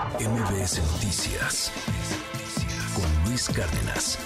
MBS 0.00 0.80
Noticias 0.94 1.70
con 2.94 3.28
Luis 3.28 3.50
Cárdenas. 3.50 4.18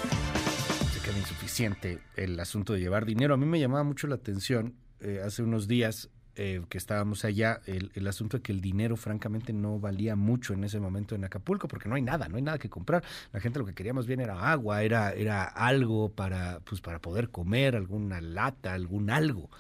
Se 0.93 1.01
queda 1.01 1.19
insuficiente 1.19 1.99
el 2.15 2.39
asunto 2.39 2.75
de 2.75 2.79
llevar 2.79 3.05
dinero. 3.05 3.35
A 3.35 3.37
mí 3.37 3.45
me 3.45 3.59
llamaba 3.59 3.83
mucho 3.83 4.07
la 4.07 4.15
atención 4.15 4.77
eh, 5.01 5.21
hace 5.25 5.43
unos 5.43 5.67
días 5.67 6.11
eh, 6.37 6.63
que 6.69 6.79
estábamos 6.79 7.25
allá, 7.25 7.61
el, 7.67 7.91
el, 7.95 8.07
asunto 8.07 8.37
de 8.37 8.43
que 8.45 8.53
el 8.53 8.61
dinero 8.61 8.97
francamente 8.97 9.53
no 9.53 9.81
valía 9.81 10.15
mucho 10.15 10.55
en 10.55 10.63
ese 10.63 10.79
momento 10.79 11.17
en 11.17 11.25
Acapulco, 11.25 11.67
porque 11.67 11.89
no 11.89 11.97
hay 11.97 12.03
nada, 12.03 12.29
no 12.29 12.37
hay 12.37 12.43
nada 12.43 12.59
que 12.59 12.71
comprar. 12.71 13.03
La 13.33 13.41
gente 13.41 13.59
lo 13.59 13.67
que 13.67 13.75
quería 13.75 13.93
más 13.93 14.07
bien 14.07 14.21
era 14.21 14.53
agua, 14.53 14.85
era, 14.85 15.11
era 15.13 15.43
algo 15.43 16.13
para, 16.13 16.61
pues, 16.61 16.81
para 16.83 17.01
poder 17.01 17.31
comer, 17.31 17.75
alguna 17.75 18.21
lata, 18.21 18.75
algún 18.75 19.11
algo. 19.11 19.51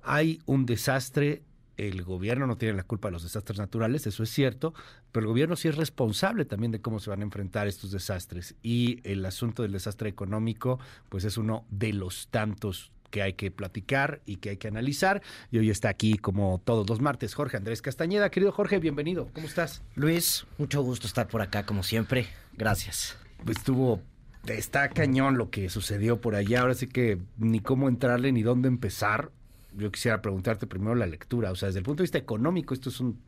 Hay 0.00 0.40
un 0.46 0.64
desastre 0.64 1.42
el 1.88 2.02
gobierno 2.02 2.46
no 2.46 2.56
tiene 2.56 2.74
la 2.74 2.82
culpa 2.82 3.08
de 3.08 3.12
los 3.12 3.22
desastres 3.22 3.58
naturales, 3.58 4.06
eso 4.06 4.22
es 4.22 4.30
cierto, 4.30 4.74
pero 5.12 5.24
el 5.24 5.28
gobierno 5.28 5.56
sí 5.56 5.68
es 5.68 5.76
responsable 5.76 6.44
también 6.44 6.72
de 6.72 6.80
cómo 6.80 7.00
se 7.00 7.10
van 7.10 7.20
a 7.20 7.24
enfrentar 7.24 7.66
estos 7.66 7.90
desastres. 7.90 8.54
Y 8.62 9.00
el 9.04 9.24
asunto 9.24 9.62
del 9.62 9.72
desastre 9.72 10.08
económico, 10.08 10.78
pues 11.08 11.24
es 11.24 11.38
uno 11.38 11.64
de 11.70 11.92
los 11.92 12.28
tantos 12.28 12.92
que 13.10 13.22
hay 13.22 13.32
que 13.32 13.50
platicar 13.50 14.20
y 14.24 14.36
que 14.36 14.50
hay 14.50 14.56
que 14.56 14.68
analizar. 14.68 15.22
Y 15.50 15.58
hoy 15.58 15.70
está 15.70 15.88
aquí, 15.88 16.16
como 16.16 16.60
todos 16.64 16.88
los 16.88 17.00
martes, 17.00 17.34
Jorge 17.34 17.56
Andrés 17.56 17.82
Castañeda. 17.82 18.30
Querido 18.30 18.52
Jorge, 18.52 18.78
bienvenido. 18.78 19.28
¿Cómo 19.32 19.46
estás? 19.46 19.82
Luis, 19.96 20.46
mucho 20.58 20.82
gusto 20.82 21.06
estar 21.06 21.26
por 21.26 21.42
acá, 21.42 21.66
como 21.66 21.82
siempre. 21.82 22.28
Gracias. 22.56 23.16
Pues 23.44 23.58
estuvo 23.58 24.00
está 24.48 24.88
cañón 24.88 25.36
lo 25.36 25.50
que 25.50 25.68
sucedió 25.68 26.20
por 26.20 26.34
allá. 26.34 26.60
Ahora 26.62 26.74
sí 26.74 26.86
que 26.86 27.18
ni 27.36 27.60
cómo 27.60 27.88
entrarle 27.88 28.32
ni 28.32 28.42
dónde 28.42 28.68
empezar 28.68 29.30
yo 29.76 29.90
quisiera 29.90 30.20
preguntarte 30.22 30.66
primero 30.66 30.94
la 30.94 31.06
lectura. 31.06 31.50
O 31.50 31.56
sea, 31.56 31.66
desde 31.66 31.80
el 31.80 31.84
punto 31.84 32.02
de 32.02 32.04
vista 32.04 32.18
económico, 32.18 32.74
esto 32.74 32.88
es 32.88 33.00
un 33.00 33.18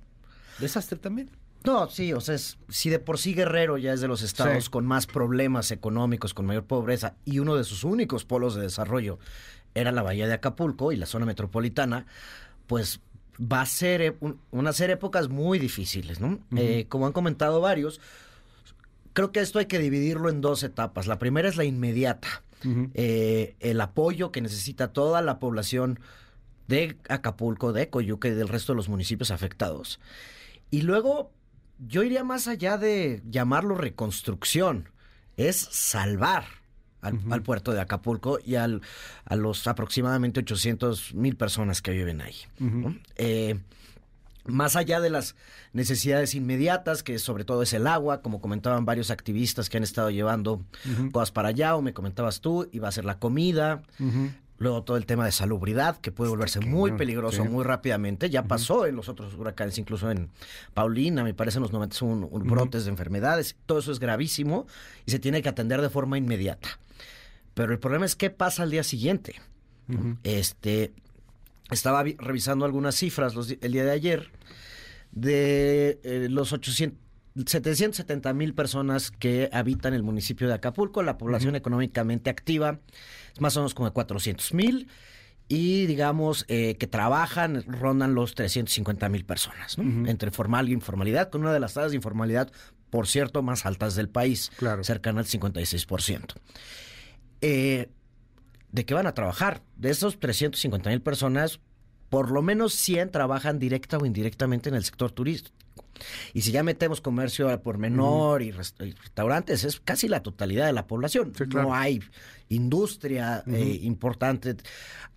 desastre 0.59 0.99
también. 0.99 1.31
No, 1.65 1.89
sí, 1.89 2.13
o 2.13 2.21
sea, 2.21 2.37
si 2.69 2.91
de 2.91 2.99
por 2.99 3.19
sí 3.19 3.35
Guerrero 3.35 3.79
ya 3.79 3.93
es 3.93 4.01
de 4.01 4.09
los 4.09 4.23
estados 4.23 4.65
sí. 4.65 4.71
con 4.71 4.85
más 4.85 5.07
problemas 5.07 5.71
económicos, 5.71 6.35
con 6.35 6.47
mayor 6.47 6.65
pobreza, 6.65 7.15
y 7.25 7.39
uno 7.39 7.55
de 7.55 7.65
sus 7.65 7.85
únicos 7.85 8.25
polos 8.25 8.55
de 8.57 8.63
desarrollo 8.63 9.19
era 9.75 9.93
la 9.93 10.03
bahía 10.03 10.27
de 10.27 10.35
Acapulco 10.35 10.93
y 10.93 10.97
la 10.97 11.07
zona 11.07 11.25
metropolitana, 11.25 12.07
pues 12.67 13.01
va 13.41 13.61
a 13.61 13.67
ser 13.67 14.17
un, 14.21 14.41
una 14.51 14.73
ser 14.73 14.91
épocas 14.91 15.29
muy 15.29 15.59
difíciles, 15.59 16.21
¿no? 16.21 16.29
Uh 16.29 16.31
-huh. 16.31 16.59
eh, 16.59 16.87
como 16.89 17.07
han 17.07 17.13
comentado 17.13 17.61
varios, 17.61 18.01
creo 19.13 19.31
que 19.31 19.41
esto 19.41 19.59
hay 19.59 19.67
que 19.67 19.79
dividirlo 19.79 20.31
en 20.31 20.41
dos 20.41 20.63
etapas. 20.65 21.07
La 21.07 21.19
primera 21.19 21.49
es 21.49 21.57
la 21.57 21.65
inmediata, 21.65 22.43
uh 22.65 22.69
-huh. 22.69 22.91
eh, 22.95 23.55
el 23.61 23.81
apoyo 23.81 24.33
que 24.33 24.41
necesita 24.41 24.93
toda 24.93 25.23
la 25.23 25.39
población 25.39 26.01
de 26.69 26.97
Acapulco, 27.09 27.73
de 27.73 27.91
Coyuca 27.91 28.29
y 28.29 28.33
del 28.33 28.49
resto 28.49 28.73
de 28.73 28.77
los 28.77 28.89
municipios 28.89 29.31
afectados. 29.31 30.01
Y 30.71 30.83
luego 30.83 31.31
yo 31.79 32.03
iría 32.03 32.25
más 32.25 32.49
allá 32.49 32.79
de 32.79 33.23
llamarlo 33.29 33.75
reconstrucción, 33.75 34.89
es 35.37 35.57
salvar 35.57 36.45
al, 37.01 37.15
uh 37.15 37.19
-huh. 37.19 37.35
al 37.35 37.43
puerto 37.43 37.73
de 37.73 37.81
Acapulco 37.81 38.39
y 38.45 38.55
al, 38.55 38.83
a 39.25 39.37
los 39.37 39.67
aproximadamente 39.67 40.41
800 40.41 41.15
mil 41.15 41.37
personas 41.37 41.83
que 41.83 41.91
viven 41.91 42.21
ahí. 42.21 42.37
Uh 42.61 42.65
-huh. 42.65 42.71
¿no? 42.71 42.97
eh, 43.17 43.59
más 44.45 44.75
allá 44.77 45.01
de 45.01 45.11
las 45.11 45.37
necesidades 45.73 46.35
inmediatas, 46.35 47.03
que 47.03 47.19
sobre 47.19 47.45
todo 47.45 47.63
es 47.63 47.73
el 47.73 47.87
agua, 47.87 48.23
como 48.23 48.41
comentaban 48.41 48.85
varios 48.85 49.11
activistas 49.11 49.69
que 49.69 49.77
han 49.77 49.85
estado 49.85 50.11
llevando 50.11 50.55
uh 50.55 50.63
-huh. 50.85 51.13
cosas 51.13 51.31
para 51.31 51.49
allá, 51.49 51.77
o 51.77 51.83
me 51.83 51.93
comentabas 51.93 52.41
tú, 52.41 52.69
iba 52.73 52.89
a 52.89 52.93
ser 52.93 53.05
la 53.05 53.19
comida, 53.19 53.83
uh 54.01 54.05
-huh. 54.05 54.33
Luego 54.59 54.83
todo 54.85 54.97
el 54.97 55.07
tema 55.07 55.25
de 55.25 55.33
salubridad, 55.33 55.99
que 55.99 56.13
puede 56.13 56.31
volverse 56.31 56.61
muy 56.61 56.93
peligroso 56.93 57.43
sí. 57.43 57.49
muy 57.49 57.65
rápidamente. 57.65 58.31
Ya 58.31 58.41
uh 58.41 58.45
-huh. 58.45 58.49
pasó 58.49 58.87
en 58.87 58.95
los 58.95 59.09
otros 59.09 59.35
huracanes, 59.35 59.77
incluso 59.79 60.11
en 60.11 60.31
Paulina, 60.73 61.25
me 61.25 61.35
parece 61.35 61.59
en 61.59 61.63
los 61.63 61.73
90 61.73 62.05
un, 62.05 62.11
un 62.11 62.23
uh 62.25 62.29
-huh. 62.45 62.51
brotes 62.51 62.85
de 62.85 62.91
enfermedades. 62.91 63.57
Todo 63.67 63.81
eso 63.81 63.91
es 63.91 63.99
gravísimo 63.99 64.67
y 65.05 65.11
se 65.11 65.19
tiene 65.19 65.43
que 65.43 65.49
atender 65.49 65.81
de 65.81 65.91
forma 65.91 66.17
inmediata. 66.17 66.79
Pero 67.55 67.73
el 67.73 67.79
problema 67.79 68.07
es 68.07 68.15
qué 68.15 68.31
pasa 68.31 68.63
al 68.63 68.71
día 68.71 68.85
siguiente. 68.85 69.35
Uh 69.89 69.93
-huh. 69.95 70.17
Este, 70.23 70.93
estaba 71.71 72.05
revisando 72.05 72.65
algunas 72.65 72.95
cifras 72.95 73.35
los, 73.35 73.51
el 73.61 73.73
día 73.73 73.85
de 73.85 73.91
ayer 73.91 74.31
de 75.13 76.01
eh, 76.05 76.29
los 76.31 76.53
800 76.53 77.02
770 77.35 78.33
mil 78.35 78.55
personas 78.55 79.11
que 79.11 79.49
habitan 79.53 79.95
el 79.95 80.03
municipio 80.03 80.49
de 80.49 80.55
Acapulco, 80.55 81.03
la 81.03 81.19
población 81.19 81.55
uh 81.55 81.57
-huh. 81.57 81.61
económicamente 81.61 82.31
activa 82.31 82.81
es 83.33 83.41
más 83.41 83.57
o 83.57 83.61
menos 83.61 83.75
como 83.75 83.89
de 83.89 83.95
400 83.95 84.53
mil 84.55 84.89
y 85.49 85.87
digamos 85.87 86.45
eh, 86.49 86.77
que 86.77 86.87
trabajan 86.87 87.63
rondan 87.67 88.15
los 88.15 88.35
350 88.35 89.09
mil 89.09 89.25
personas, 89.25 89.79
¿no? 89.79 89.85
uh 89.85 89.87
-huh. 89.87 90.11
entre 90.11 90.31
formal 90.31 90.69
e 90.69 90.73
informalidad, 90.73 91.31
con 91.31 91.43
una 91.43 91.53
de 91.53 91.61
las 91.61 91.75
tasas 91.75 91.93
de 91.93 91.97
informalidad, 91.97 92.51
por 92.91 93.07
cierto, 93.07 93.43
más 93.43 93.67
altas 93.67 93.95
del 93.95 94.09
país, 94.09 94.51
claro. 94.57 94.85
cercana 94.85 95.21
al 95.21 95.27
56%. 95.27 96.35
Eh, 97.41 97.89
¿De 98.71 98.87
qué 98.87 98.95
van 98.95 99.07
a 99.07 99.13
trabajar? 99.13 99.63
De 99.77 99.91
esos 99.91 100.19
350 100.19 100.91
mil 100.91 101.03
personas, 101.03 101.61
por 102.13 102.31
lo 102.31 102.43
menos 102.43 102.75
100 102.75 103.11
trabajan 103.11 103.59
directa 103.59 103.97
o 103.97 104.05
indirectamente 104.05 104.69
en 104.69 104.75
el 104.75 104.85
sector 104.85 105.13
turístico. 105.13 105.57
Y 106.35 106.43
si 106.43 106.53
ya 106.53 106.63
metemos 106.63 107.01
comercio 107.01 107.63
por 107.63 107.79
menor 107.79 108.43
y, 108.43 108.51
rest 108.51 108.79
y, 108.83 108.93
restaurantes, 108.93 109.65
es 109.65 109.81
casi 109.81 110.09
la 110.09 110.23
totalidad 110.23 110.67
de 110.67 110.75
la 110.75 110.87
población. 110.87 111.33
Sí, 111.35 111.47
claro. 111.47 111.69
No 111.69 111.75
hay 111.75 112.03
industria 112.51 113.43
eh, 113.47 113.79
importante. 113.81 114.57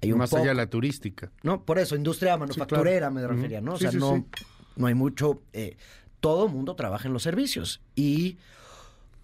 Hay 0.01 0.13
Más 0.13 0.33
allá 0.33 0.47
de 0.47 0.55
la 0.55 0.67
turística. 0.67 1.33
No, 1.43 1.65
por 1.65 1.79
eso, 1.79 1.97
industria 1.97 2.37
manufacturera 2.37 3.09
sí, 3.09 3.13
claro. 3.13 3.13
me 3.13 3.27
refería, 3.27 3.59
¿no? 3.59 3.73
O 3.73 3.77
sea, 3.77 3.91
sí, 3.91 3.97
no, 3.97 4.25
no 4.77 4.87
hay 4.87 4.93
mucho. 4.93 5.41
Eh, 5.51 5.75
todo 6.21 6.47
mundo 6.47 6.77
trabaja 6.77 7.09
en 7.09 7.13
los 7.13 7.23
servicios. 7.23 7.81
Y 7.95 8.37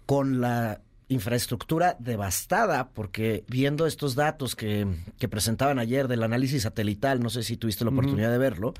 con 0.04 0.42
la 0.42 0.82
infraestructura 1.12 1.96
devastada, 1.98 2.90
porque 2.90 3.44
viendo 3.48 3.86
estos 3.86 4.14
datos 4.14 4.56
que, 4.56 4.86
que 5.18 5.28
presentaban 5.28 5.78
ayer 5.78 6.08
del 6.08 6.22
análisis 6.22 6.62
satelital, 6.62 7.20
no 7.20 7.30
sé 7.30 7.42
si 7.42 7.56
tuviste 7.56 7.84
la 7.84 7.90
oportunidad 7.90 8.30
uh 8.30 8.34
-huh. 8.34 8.38
de 8.38 8.50
verlo, 8.50 8.74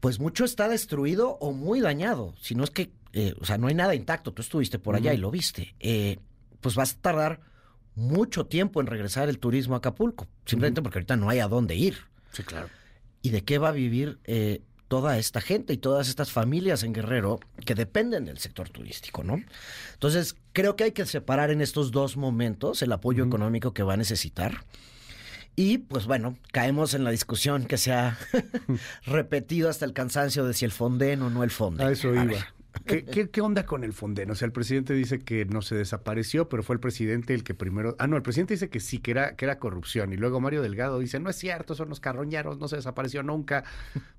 pues 0.00 0.18
mucho 0.18 0.44
está 0.44 0.68
destruido 0.68 1.30
o 1.40 1.52
muy 1.52 1.80
dañado. 1.80 2.34
Si 2.40 2.54
no 2.54 2.64
es 2.64 2.70
que, 2.70 2.90
eh, 3.12 3.34
o 3.40 3.44
sea, 3.44 3.58
no 3.58 3.68
hay 3.68 3.74
nada 3.74 3.94
intacto. 3.94 4.32
Tú 4.32 4.42
estuviste 4.42 4.78
por 4.78 4.96
allá 4.96 5.10
uh 5.10 5.14
-huh. 5.14 5.18
y 5.18 5.20
lo 5.20 5.30
viste. 5.30 5.74
Eh, 5.80 6.18
pues 6.60 6.74
vas 6.74 6.94
a 6.94 7.00
tardar 7.00 7.40
mucho 7.94 8.46
tiempo 8.46 8.80
en 8.80 8.86
regresar 8.86 9.28
el 9.28 9.38
turismo 9.38 9.74
a 9.74 9.78
Acapulco, 9.78 10.26
simplemente 10.46 10.80
uh 10.80 10.82
-huh. 10.82 10.84
porque 10.84 10.98
ahorita 10.98 11.16
no 11.16 11.28
hay 11.28 11.40
a 11.40 11.48
dónde 11.48 11.76
ir. 11.76 11.96
Sí, 12.32 12.42
claro. 12.42 12.68
¿Y 13.20 13.30
de 13.30 13.44
qué 13.44 13.58
va 13.58 13.68
a 13.68 13.72
vivir 13.72 14.18
eh, 14.24 14.62
toda 14.92 15.16
esta 15.16 15.40
gente 15.40 15.72
y 15.72 15.78
todas 15.78 16.10
estas 16.10 16.30
familias 16.30 16.82
en 16.82 16.92
Guerrero 16.92 17.40
que 17.64 17.74
dependen 17.74 18.26
del 18.26 18.36
sector 18.36 18.68
turístico, 18.68 19.24
¿no? 19.24 19.42
Entonces, 19.94 20.36
creo 20.52 20.76
que 20.76 20.84
hay 20.84 20.92
que 20.92 21.06
separar 21.06 21.50
en 21.50 21.62
estos 21.62 21.92
dos 21.92 22.18
momentos 22.18 22.82
el 22.82 22.92
apoyo 22.92 23.22
uh 23.22 23.26
-huh. 23.26 23.30
económico 23.30 23.72
que 23.72 23.82
va 23.82 23.94
a 23.94 23.96
necesitar 23.96 24.66
y 25.56 25.78
pues 25.78 26.04
bueno, 26.04 26.36
caemos 26.52 26.92
en 26.92 27.04
la 27.04 27.10
discusión 27.10 27.64
que 27.64 27.78
se 27.78 27.94
ha 27.94 28.18
repetido 29.06 29.70
hasta 29.70 29.86
el 29.86 29.94
cansancio 29.94 30.44
de 30.44 30.52
si 30.52 30.66
el 30.66 30.72
Fonden 30.72 31.22
o 31.22 31.30
no 31.30 31.42
el 31.42 31.50
Fonden. 31.50 31.86
A 31.86 31.90
eso 31.90 32.10
iba. 32.14 32.38
A 32.38 32.52
¿Qué, 32.86 33.04
¿Qué, 33.04 33.30
qué, 33.30 33.40
onda 33.40 33.66
con 33.66 33.84
el 33.84 33.92
Fonden? 33.92 34.30
O 34.30 34.34
sea, 34.34 34.46
el 34.46 34.52
presidente 34.52 34.94
dice 34.94 35.20
que 35.20 35.44
no 35.44 35.62
se 35.62 35.74
desapareció, 35.74 36.48
pero 36.48 36.62
fue 36.62 36.74
el 36.74 36.80
presidente 36.80 37.34
el 37.34 37.44
que 37.44 37.54
primero... 37.54 37.94
Ah, 37.98 38.06
no, 38.06 38.16
el 38.16 38.22
presidente 38.22 38.54
dice 38.54 38.70
que 38.70 38.80
sí, 38.80 38.98
que 38.98 39.12
era, 39.12 39.36
que 39.36 39.44
era 39.44 39.58
corrupción. 39.58 40.12
Y 40.12 40.16
luego 40.16 40.40
Mario 40.40 40.62
Delgado 40.62 40.98
dice, 40.98 41.20
no 41.20 41.30
es 41.30 41.36
cierto, 41.36 41.74
son 41.74 41.88
los 41.88 42.00
carroñeros, 42.00 42.58
no 42.58 42.68
se 42.68 42.76
desapareció 42.76 43.22
nunca. 43.22 43.64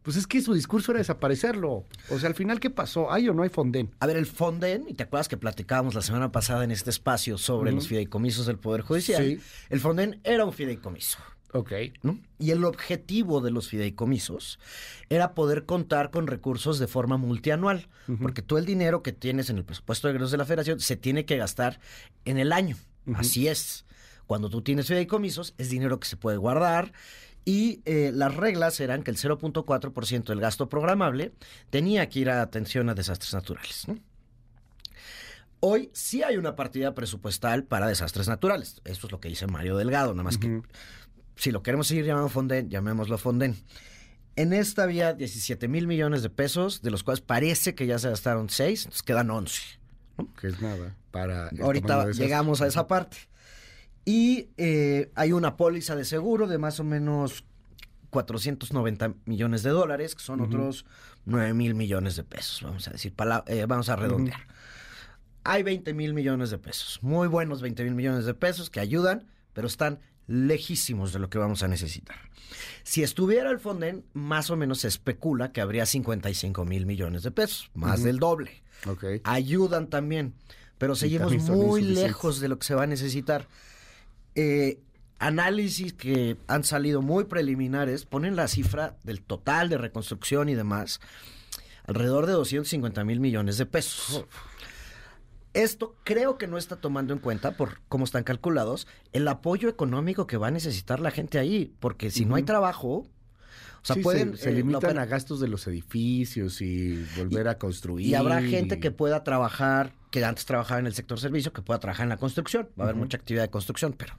Pues 0.03 0.17
es 0.17 0.27
que 0.27 0.41
su 0.41 0.53
discurso 0.53 0.91
era 0.91 0.99
desaparecerlo. 0.99 1.85
O 2.09 2.19
sea, 2.19 2.29
al 2.29 2.35
final, 2.35 2.59
¿qué 2.59 2.69
pasó? 2.69 3.11
¿Hay 3.11 3.27
o 3.27 3.33
no 3.33 3.43
hay 3.43 3.49
Fonden? 3.49 3.89
A 3.99 4.05
ver, 4.05 4.17
el 4.17 4.25
Fonden, 4.25 4.85
y 4.87 4.93
te 4.93 5.03
acuerdas 5.03 5.27
que 5.27 5.37
platicábamos 5.37 5.95
la 5.95 6.01
semana 6.01 6.31
pasada 6.31 6.63
en 6.63 6.71
este 6.71 6.89
espacio 6.89 7.37
sobre 7.37 7.71
uh 7.71 7.73
-huh. 7.73 7.75
los 7.77 7.87
fideicomisos 7.87 8.45
del 8.45 8.57
Poder 8.57 8.81
Judicial. 8.81 9.23
Sí. 9.23 9.39
El 9.69 9.79
Fonden 9.79 10.19
era 10.23 10.45
un 10.45 10.53
fideicomiso. 10.53 11.19
Ok. 11.53 11.71
¿no? 12.01 12.19
Y 12.39 12.51
el 12.51 12.63
objetivo 12.65 13.41
de 13.41 13.51
los 13.51 13.69
fideicomisos 13.69 14.59
era 15.09 15.33
poder 15.33 15.65
contar 15.65 16.11
con 16.11 16.27
recursos 16.27 16.79
de 16.79 16.87
forma 16.87 17.17
multianual, 17.17 17.87
uh 18.07 18.13
-huh. 18.13 18.19
porque 18.21 18.41
todo 18.41 18.59
el 18.59 18.65
dinero 18.65 19.03
que 19.03 19.13
tienes 19.13 19.49
en 19.49 19.57
el 19.57 19.65
presupuesto 19.65 20.07
de 20.07 20.13
egresos 20.13 20.31
de 20.31 20.37
la 20.37 20.45
federación 20.45 20.79
se 20.79 20.97
tiene 20.97 21.25
que 21.25 21.37
gastar 21.37 21.79
en 22.25 22.37
el 22.39 22.51
año. 22.51 22.75
Uh 23.05 23.13
-huh. 23.13 23.19
Así 23.19 23.47
es. 23.47 23.85
Cuando 24.25 24.49
tú 24.49 24.61
tienes 24.61 24.87
fideicomisos, 24.87 25.53
es 25.57 25.69
dinero 25.69 25.99
que 25.99 26.07
se 26.07 26.17
puede 26.17 26.37
guardar 26.37 26.91
y 27.45 27.81
eh, 27.85 28.11
las 28.13 28.35
reglas 28.35 28.79
eran 28.79 29.03
que 29.03 29.11
el 29.11 29.17
0.4% 29.17 30.23
del 30.23 30.39
gasto 30.39 30.69
programable 30.69 31.33
tenía 31.69 32.07
que 32.09 32.19
ir 32.19 32.29
a 32.29 32.41
atención 32.41 32.89
a 32.89 32.93
desastres 32.93 33.33
naturales. 33.33 33.85
¿no? 33.87 33.99
Hoy 35.59 35.89
sí 35.93 36.23
hay 36.23 36.37
una 36.37 36.55
partida 36.55 36.93
presupuestal 36.93 37.63
para 37.63 37.87
desastres 37.87 38.27
naturales. 38.27 38.81
Esto 38.85 39.07
es 39.07 39.11
lo 39.11 39.19
que 39.19 39.29
dice 39.29 39.47
Mario 39.47 39.77
Delgado, 39.77 40.13
nada 40.13 40.23
más 40.23 40.35
uh 40.35 40.39
-huh. 40.39 40.61
que 40.61 40.67
si 41.35 41.51
lo 41.51 41.63
queremos 41.63 41.87
seguir 41.87 42.05
llamando 42.05 42.29
Fonden, 42.29 42.69
llamémoslo 42.69 43.17
Fonden. 43.17 43.55
En 44.35 44.53
esta 44.53 44.83
había 44.83 45.13
17 45.13 45.67
mil 45.67 45.87
millones 45.87 46.23
de 46.23 46.29
pesos, 46.29 46.81
de 46.81 46.89
los 46.89 47.03
cuales 47.03 47.21
parece 47.21 47.75
que 47.75 47.85
ya 47.85 47.99
se 47.99 48.09
gastaron 48.09 48.49
6, 48.49 48.85
entonces 48.85 49.03
quedan 49.03 49.29
11. 49.29 49.61
¿no? 50.17 50.33
Que 50.33 50.47
es 50.47 50.61
nada 50.61 50.95
para... 51.11 51.49
Ahorita 51.61 52.11
llegamos 52.11 52.61
a 52.61 52.67
esa 52.67 52.87
parte. 52.87 53.17
Y 54.05 54.49
eh, 54.57 55.11
hay 55.15 55.31
una 55.31 55.55
póliza 55.55 55.95
de 55.95 56.03
seguro 56.03 56.47
de 56.47 56.57
más 56.57 56.79
o 56.79 56.83
menos 56.83 57.45
490 58.09 59.13
millones 59.25 59.63
de 59.63 59.69
dólares, 59.71 60.15
que 60.15 60.21
son 60.21 60.41
otros 60.41 60.85
9 61.25 61.53
mil 61.53 61.73
millones 61.73 62.15
de 62.15 62.23
pesos, 62.23 62.61
vamos 62.61 62.87
a 62.87 62.91
decir, 62.91 63.13
eh, 63.47 63.65
vamos 63.67 63.89
a 63.89 63.95
redondear. 63.95 64.47
Hay 65.43 65.63
20 65.63 65.93
mil 65.93 66.13
millones 66.13 66.51
de 66.51 66.57
pesos, 66.57 66.99
muy 67.01 67.27
buenos 67.27 67.61
20 67.61 67.83
mil 67.83 67.95
millones 67.95 68.25
de 68.25 68.33
pesos 68.33 68.69
que 68.69 68.79
ayudan, 68.79 69.27
pero 69.53 69.67
están 69.67 69.99
lejísimos 70.27 71.13
de 71.13 71.19
lo 71.19 71.29
que 71.29 71.37
vamos 71.37 71.63
a 71.63 71.67
necesitar. 71.67 72.17
Si 72.83 73.03
estuviera 73.03 73.49
el 73.49 73.59
Fonden, 73.59 74.05
más 74.13 74.49
o 74.49 74.55
menos 74.55 74.79
se 74.79 74.87
especula 74.87 75.51
que 75.51 75.61
habría 75.61 75.85
55 75.85 76.65
mil 76.65 76.85
millones 76.85 77.23
de 77.23 77.31
pesos, 77.31 77.71
más 77.73 78.03
del 78.03 78.19
doble. 78.19 78.63
Ayudan 79.23 79.87
también, 79.87 80.33
pero 80.77 80.95
seguimos 80.95 81.33
muy 81.49 81.81
lejos 81.81 82.39
de 82.39 82.49
lo 82.49 82.59
que 82.59 82.67
se 82.67 82.75
va 82.75 82.83
a 82.83 82.87
necesitar. 82.87 83.47
Eh, 84.35 84.79
análisis 85.19 85.93
que 85.93 86.37
han 86.47 86.63
salido 86.63 87.01
muy 87.01 87.25
preliminares 87.25 88.05
ponen 88.05 88.35
la 88.35 88.47
cifra 88.47 88.97
del 89.03 89.21
total 89.21 89.69
de 89.69 89.77
reconstrucción 89.77 90.49
y 90.49 90.55
demás 90.55 90.99
alrededor 91.85 92.25
de 92.25 92.33
250 92.33 93.03
mil 93.03 93.19
millones 93.19 93.57
de 93.57 93.65
pesos. 93.65 94.25
Esto 95.53 95.95
creo 96.03 96.37
que 96.37 96.47
no 96.47 96.57
está 96.57 96.77
tomando 96.77 97.13
en 97.13 97.19
cuenta, 97.19 97.51
por 97.57 97.79
cómo 97.87 98.05
están 98.05 98.23
calculados, 98.23 98.87
el 99.11 99.27
apoyo 99.27 99.69
económico 99.69 100.25
que 100.25 100.37
va 100.37 100.47
a 100.47 100.51
necesitar 100.51 100.99
la 100.99 101.11
gente 101.11 101.37
ahí, 101.37 101.75
porque 101.79 102.09
si 102.09 102.25
no 102.25 102.35
hay 102.35 102.43
trabajo, 102.43 103.05
o 103.83 103.85
sea, 103.85 103.97
pueden... 104.01 104.37
Se, 104.37 104.49
eh, 104.49 104.53
limitan 104.53 104.97
a 104.97 105.05
gastos 105.05 105.39
de 105.39 105.47
los 105.47 105.67
edificios 105.67 106.61
y 106.61 107.05
volver 107.17 107.49
a 107.49 107.57
construir. 107.57 108.07
Y 108.07 108.15
habrá 108.15 108.41
gente 108.41 108.79
que 108.79 108.91
pueda 108.91 109.23
trabajar, 109.23 109.93
que 110.09 110.23
antes 110.23 110.45
trabajaba 110.45 110.79
en 110.79 110.87
el 110.87 110.93
sector 110.93 111.19
servicio, 111.19 111.53
que 111.53 111.61
pueda 111.61 111.79
trabajar 111.79 112.05
en 112.05 112.09
la 112.09 112.17
construcción. 112.17 112.69
Va 112.79 112.85
a 112.85 112.87
haber 112.87 112.95
mucha 112.95 113.17
actividad 113.17 113.43
de 113.43 113.49
construcción, 113.49 113.93
pero 113.93 114.17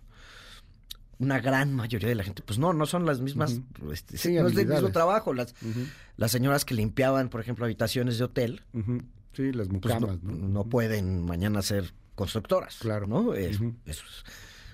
una 1.18 1.40
gran 1.40 1.74
mayoría 1.74 2.08
de 2.08 2.14
la 2.14 2.24
gente, 2.24 2.42
pues 2.42 2.58
no, 2.58 2.72
no 2.72 2.86
son 2.86 3.06
las 3.06 3.20
mismas, 3.20 3.60
este, 3.92 4.16
no 4.40 4.48
es 4.48 4.56
el 4.56 4.66
mismo 4.66 4.90
trabajo. 4.90 5.32
Las, 5.32 5.54
las 6.16 6.30
señoras 6.30 6.64
que 6.64 6.74
limpiaban, 6.74 7.28
por 7.28 7.40
ejemplo, 7.40 7.64
habitaciones 7.64 8.18
de 8.18 8.24
hotel, 8.24 8.62
sí, 9.34 9.52
las 9.52 9.68
pues, 9.68 9.94
mucamas, 9.94 10.22
no, 10.22 10.64
pueden 10.64 11.24
mañana 11.24 11.62
ser 11.62 11.92
constructoras. 12.14 12.76
Claro. 12.80 13.06
¿no? 13.06 13.34
Es, 13.34 13.58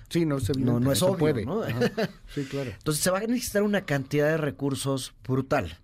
sí, 0.09 0.25
no, 0.25 0.37
no, 0.57 0.79
no 0.79 0.91
es 0.91 1.01
obvio, 1.01 1.17
puede. 1.17 1.45
¿no? 1.45 1.63
sí, 2.33 2.45
claro. 2.45 2.71
Entonces 2.71 3.03
se 3.03 3.11
va 3.11 3.19
a 3.19 3.21
necesitar 3.21 3.63
una 3.63 3.85
cantidad 3.85 4.27
de 4.27 4.37
recursos 4.37 5.13
brutal. 5.27 5.77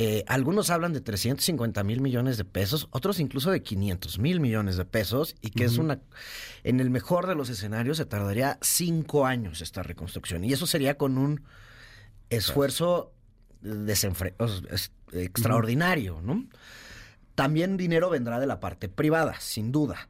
Eh, 0.00 0.24
algunos 0.28 0.70
hablan 0.70 0.92
de 0.92 1.00
350 1.00 1.82
mil 1.82 2.00
millones 2.00 2.38
de 2.38 2.44
pesos, 2.44 2.86
otros 2.92 3.18
incluso 3.18 3.50
de 3.50 3.64
500 3.64 4.20
mil 4.20 4.38
millones 4.38 4.76
de 4.76 4.84
pesos, 4.84 5.34
y 5.40 5.50
que 5.50 5.64
es 5.64 5.76
una, 5.76 5.98
en 6.62 6.78
el 6.78 6.88
mejor 6.88 7.26
de 7.26 7.34
los 7.34 7.50
escenarios 7.50 7.96
se 7.96 8.06
tardaría 8.06 8.58
cinco 8.62 9.26
años 9.26 9.60
esta 9.60 9.82
reconstrucción. 9.82 10.44
Y 10.44 10.52
eso 10.52 10.68
sería 10.68 10.96
con 10.96 11.18
un 11.18 11.42
esfuerzo 12.30 13.12
extraordinario, 15.12 16.20
¿no? 16.22 16.46
También 17.38 17.76
dinero 17.76 18.10
vendrá 18.10 18.40
de 18.40 18.48
la 18.48 18.58
parte 18.58 18.88
privada, 18.88 19.36
sin 19.38 19.70
duda. 19.70 20.08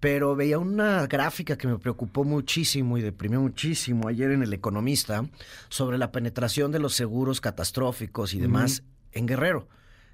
Pero 0.00 0.36
veía 0.36 0.58
una 0.58 1.06
gráfica 1.06 1.56
que 1.56 1.66
me 1.66 1.78
preocupó 1.78 2.24
muchísimo 2.24 2.98
y 2.98 3.00
deprimió 3.00 3.40
muchísimo 3.40 4.06
ayer 4.06 4.32
en 4.32 4.42
El 4.42 4.52
Economista 4.52 5.24
sobre 5.70 5.96
la 5.96 6.12
penetración 6.12 6.70
de 6.70 6.78
los 6.78 6.92
seguros 6.92 7.40
catastróficos 7.40 8.34
y 8.34 8.38
demás 8.38 8.82
en 9.12 9.24
Guerrero. 9.24 9.66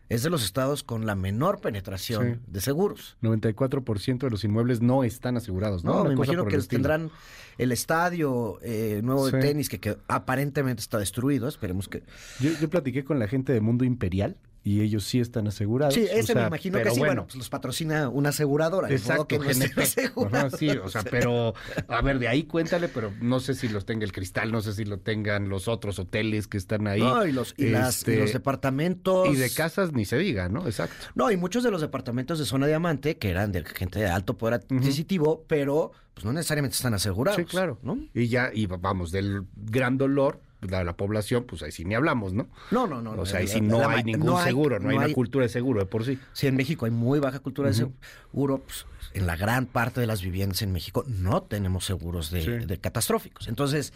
Es 0.08 0.22
de 0.22 0.30
los 0.30 0.44
estados 0.44 0.84
con 0.84 1.06
la 1.06 1.16
menor 1.16 1.60
penetración 1.60 2.42
de 2.46 2.60
seguros. 2.60 3.16
94% 3.20 4.18
de 4.18 4.30
los 4.30 4.44
inmuebles 4.44 4.80
no 4.80 5.02
están 5.02 5.36
asegurados, 5.36 5.82
¿no? 5.82 5.94
No, 5.94 6.04
me 6.04 6.12
imagino 6.14 6.46
que 6.46 6.58
tendrán 6.58 7.10
el 7.58 7.72
estadio 7.72 8.60
eh, 8.62 9.00
nuevo 9.02 9.28
de 9.28 9.40
tenis 9.40 9.68
que, 9.68 9.98
aparentemente 10.06 10.82
está 10.82 10.98
destruido. 11.00 11.48
Esperemos 11.48 11.88
que. 11.88 12.04
Yo, 12.38 12.52
yo 12.60 12.70
platiqué 12.70 13.02
con 13.02 13.18
la 13.18 13.26
gente 13.26 13.52
de 13.52 13.60
Mundo 13.60 13.84
Imperial 13.84 14.36
y 14.64 14.80
ellos 14.80 15.04
sí 15.04 15.20
están 15.20 15.46
asegurados. 15.46 15.92
Sí, 15.92 16.06
ese 16.10 16.34
me 16.34 16.46
imagino 16.46 16.82
que 16.82 16.90
sí. 16.90 16.98
Bueno, 16.98 17.26
pues 17.26 17.36
los 17.36 17.50
patrocina 17.50 18.08
una 18.08 18.30
aseguradora. 18.30 18.90
Exacto, 18.90 19.26
que 19.26 19.38
no 19.38 20.50
sí, 20.56 20.70
o 20.70 20.88
sea, 20.88 21.02
pero 21.02 21.54
a 21.86 22.00
ver, 22.00 22.18
de 22.18 22.28
ahí 22.28 22.44
cuéntale, 22.44 22.88
pero 22.88 23.12
no 23.20 23.40
sé 23.40 23.54
si 23.54 23.68
los 23.68 23.84
tenga 23.84 24.04
el 24.04 24.12
Cristal, 24.12 24.50
no 24.50 24.62
sé 24.62 24.72
si 24.72 24.86
lo 24.86 24.98
tengan 24.98 25.50
los 25.50 25.68
otros 25.68 25.98
hoteles 25.98 26.48
que 26.48 26.56
están 26.56 26.86
ahí. 26.86 27.00
No, 27.00 27.26
y 27.26 27.32
los, 27.32 27.54
y 27.58 27.74
este, 27.74 28.16
los 28.16 28.32
departamentos. 28.32 29.28
Y 29.28 29.36
de 29.36 29.50
casas 29.50 29.92
ni 29.92 30.06
se 30.06 30.16
diga, 30.16 30.48
¿no? 30.48 30.66
Exacto. 30.66 31.08
No, 31.14 31.30
y 31.30 31.36
muchos 31.36 31.62
de 31.62 31.70
los 31.70 31.82
departamentos 31.82 32.38
de 32.38 32.46
zona 32.46 32.66
diamante, 32.66 33.18
que 33.18 33.28
eran 33.28 33.52
de 33.52 33.66
gente 33.66 33.98
de 33.98 34.06
alto 34.06 34.38
poder 34.38 34.54
adquisitivo, 34.54 35.44
pero 35.46 35.92
pues 36.14 36.24
no 36.24 36.32
necesariamente 36.32 36.76
están 36.76 36.94
asegurados. 36.94 37.36
Sí, 37.36 37.44
claro. 37.44 37.78
¿no? 37.82 37.98
Y 38.14 38.28
ya, 38.28 38.50
y 38.52 38.66
vamos, 38.66 39.12
del 39.12 39.42
gran 39.56 39.98
dolor 39.98 40.40
la, 40.60 40.84
la, 40.84 40.96
población, 40.96 41.44
pues 41.44 41.62
ahí 41.62 41.72
sí 41.72 41.84
ni 41.84 41.94
hablamos, 41.94 42.32
¿no? 42.32 42.48
No, 42.70 42.86
no, 42.86 43.02
no. 43.02 43.12
O 43.12 43.26
sea, 43.26 43.40
ahí 43.40 43.48
sí 43.48 43.60
no 43.60 43.88
hay 43.88 44.02
ningún 44.02 44.42
seguro, 44.42 44.78
no, 44.78 44.88
hay, 44.88 44.96
una 44.96 45.12
cultura 45.12 45.44
de 45.44 45.48
seguro 45.48 45.80
de 45.80 45.86
por 45.86 46.04
sí. 46.04 46.18
Sí, 46.32 46.46
en 46.46 46.56
México 46.56 46.86
hay 46.86 46.90
muy 46.90 47.18
baja 47.18 47.40
cultura 47.40 47.68
de 47.68 47.74
seguro. 47.74 48.58
Pues, 48.58 48.86
en 49.14 49.26
la 49.26 49.36
gran 49.36 49.66
parte 49.66 50.00
de 50.00 50.06
las 50.06 50.22
viviendas 50.22 50.62
en 50.62 50.72
México 50.72 51.04
no 51.06 51.42
tenemos 51.42 51.84
seguros 51.84 52.30
de, 52.30 52.78
catastróficos. 52.80 53.48
Entonces, 53.48 53.92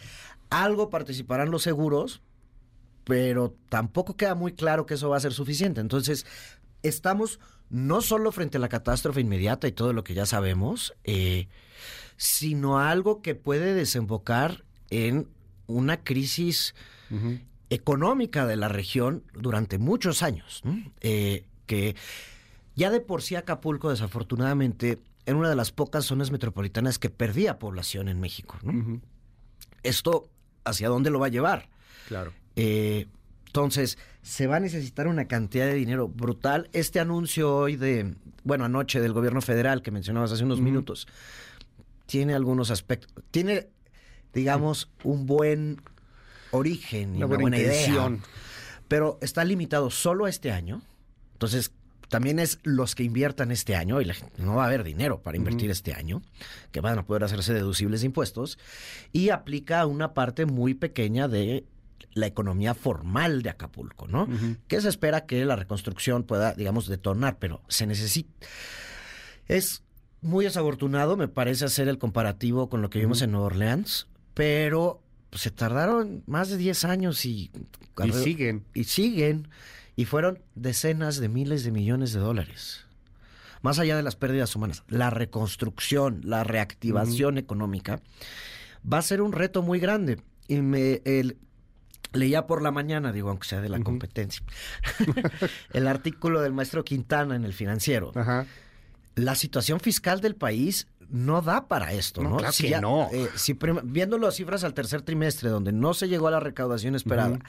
algo 0.49 0.89
participarán 0.89 1.51
los 1.51 1.63
seguros, 1.63 2.21
pero 3.03 3.55
tampoco 3.69 4.15
queda 4.15 4.35
muy 4.35 4.53
claro 4.53 4.85
que 4.85 4.93
eso 4.93 5.09
va 5.09 5.17
a 5.17 5.21
ser 5.21 5.33
suficiente. 5.33 5.81
Entonces, 5.81 6.25
estamos 6.83 7.39
no 7.69 8.01
solo 8.01 8.31
frente 8.31 8.57
a 8.57 8.61
la 8.61 8.69
catástrofe 8.69 9.21
inmediata 9.21 9.67
y 9.67 9.71
todo 9.71 9.93
lo 9.93 10.03
que 10.03 10.13
ya 10.13 10.25
sabemos, 10.25 10.95
eh, 11.03 11.47
sino 12.17 12.79
algo 12.79 13.21
que 13.21 13.35
puede 13.35 13.73
desembocar 13.73 14.63
en 14.89 15.27
una 15.69 16.03
crisis 16.03 16.75
económica 17.69 18.45
de 18.45 18.55
la 18.55 18.67
región 18.67 19.23
durante 19.33 19.77
muchos 19.77 20.23
años, 20.23 20.61
eh, 21.01 21.45
que 21.65 21.95
ya 22.75 22.89
de 22.89 22.99
por 22.99 23.21
sí 23.21 23.35
Acapulco, 23.35 23.89
desafortunadamente, 23.89 24.99
era 25.25 25.37
una 25.37 25.49
de 25.49 25.55
las 25.55 25.71
pocas 25.71 26.05
zonas 26.05 26.31
metropolitanas 26.31 26.97
que 26.97 27.09
perdía 27.09 27.59
población 27.59 28.09
en 28.09 28.19
México. 28.19 28.57
Esto, 29.83 30.27
¿hacia 30.65 30.89
dónde 30.89 31.11
lo 31.11 31.19
va 31.19 31.27
a 31.27 31.29
llevar? 31.29 31.69
Claro. 32.07 32.33
Eh, 32.55 33.07
entonces, 33.45 33.97
se 34.21 34.47
va 34.47 34.57
a 34.57 34.59
necesitar 34.59 35.07
una 35.07 35.27
cantidad 35.27 35.65
de 35.65 35.73
dinero 35.73 36.07
brutal. 36.07 36.69
Este 36.73 36.99
anuncio 36.99 37.55
hoy 37.55 37.75
de, 37.75 38.15
bueno, 38.43 38.65
anoche 38.65 39.01
del 39.01 39.13
gobierno 39.13 39.41
federal 39.41 39.81
que 39.81 39.91
mencionabas 39.91 40.31
hace 40.31 40.43
unos 40.43 40.61
minutos, 40.61 41.07
tiene 42.05 42.33
algunos 42.33 42.71
aspectos. 42.71 43.11
Tiene 43.31 43.69
digamos, 44.33 44.89
un 45.03 45.25
buen 45.25 45.81
origen 46.51 47.15
y 47.15 47.23
una, 47.23 47.37
buena, 47.37 47.57
idea. 47.57 48.17
Pero 48.87 49.17
está 49.21 49.43
limitado 49.43 49.89
solo 49.89 50.25
a 50.25 50.29
este 50.29 50.51
año. 50.51 50.81
Entonces, 51.33 51.71
también 52.09 52.39
es 52.39 52.59
los 52.63 52.95
que 52.95 53.03
inviertan 53.03 53.51
este 53.51 53.75
año, 53.75 54.01
y 54.01 54.05
la 54.05 54.15
gente, 54.15 54.41
no 54.41 54.55
va 54.55 54.63
a 54.63 54.67
haber 54.67 54.83
dinero 54.83 55.21
para 55.21 55.37
invertir 55.37 55.69
este 55.69 55.93
año, 55.93 56.21
que 56.71 56.81
van 56.81 56.97
a 56.97 57.05
poder 57.05 57.23
hacerse 57.23 57.53
deducibles 57.53 58.01
de 58.01 58.07
impuestos, 58.07 58.57
y 59.13 59.29
aplica 59.29 59.85
una 59.85 60.13
parte 60.13 60.45
muy 60.45 60.73
pequeña 60.73 61.27
de 61.27 61.65
la 62.13 62.25
economía 62.25 62.73
formal 62.73 63.43
de 63.43 63.51
Acapulco, 63.51 64.07
¿no? 64.07 64.27
Que 64.67 64.81
se 64.81 64.89
espera 64.89 65.25
que 65.25 65.45
la 65.45 65.55
reconstrucción 65.55 66.23
pueda, 66.23 66.53
digamos, 66.53 66.87
detonar, 66.87 67.37
pero 67.37 67.61
se 67.67 67.85
necesita. 67.85 68.47
Es 69.47 69.83
muy 70.21 70.45
desafortunado, 70.45 71.15
me 71.15 71.27
parece 71.27 71.65
hacer 71.65 71.87
el 71.87 71.99
comparativo 71.99 72.69
con 72.69 72.81
lo 72.81 72.89
que 72.89 72.99
vimos 72.99 73.21
en 73.21 73.31
Nueva 73.31 73.47
Orleans, 73.47 74.07
pero 74.39 75.03
pues, 75.29 75.41
se 75.41 75.51
tardaron 75.51 76.23
más 76.25 76.47
de 76.47 76.55
10 76.55 76.85
años 76.85 77.25
y, 77.25 77.51
y 78.01 78.11
siguen. 78.13 78.63
Y 78.73 78.85
siguen. 78.85 79.49
Y 79.97 80.05
fueron 80.05 80.39
decenas 80.55 81.19
de 81.19 81.27
miles 81.27 81.65
de 81.65 81.71
millones 81.71 82.13
de 82.13 82.21
dólares. 82.21 82.85
Más 83.61 83.79
allá 83.79 83.97
de 83.97 84.03
las 84.03 84.15
pérdidas 84.15 84.55
humanas, 84.55 84.85
la 84.87 85.09
reconstrucción, 85.09 86.21
la 86.23 86.45
reactivación 86.45 87.37
económica 87.37 88.01
va 88.89 88.99
a 88.99 89.01
ser 89.01 89.21
un 89.21 89.33
reto 89.33 89.61
muy 89.61 89.77
grande. 89.77 90.21
Y 90.47 90.61
me 90.61 91.01
leía 92.13 92.47
por 92.47 92.61
la 92.61 92.71
mañana, 92.71 93.11
digo, 93.11 93.27
aunque 93.27 93.49
sea 93.49 93.59
de 93.59 93.67
la 93.67 93.81
competencia, 93.81 94.41
el 95.73 95.85
artículo 95.85 96.39
del 96.39 96.53
maestro 96.53 96.85
Quintana 96.85 97.35
en 97.35 97.43
el 97.43 97.51
financiero. 97.51 98.13
La 99.15 99.35
situación 99.35 99.81
fiscal 99.81 100.21
del 100.21 100.37
país 100.37 100.87
no 101.09 101.41
da 101.41 101.67
para 101.67 101.93
esto, 101.93 102.21
¿no? 102.21 102.37
Claro 102.37 102.53
que 102.57 102.81
no. 102.81 103.09
Eh, 103.11 103.29
viendo 103.83 104.17
las 104.17 104.35
cifras 104.35 104.63
al 104.63 104.73
tercer 104.73 105.01
trimestre, 105.01 105.49
donde 105.49 105.71
no 105.71 105.93
se 105.93 106.07
llegó 106.07 106.27
a 106.27 106.31
la 106.31 106.39
recaudación 106.39 106.95
esperada, 106.95 107.39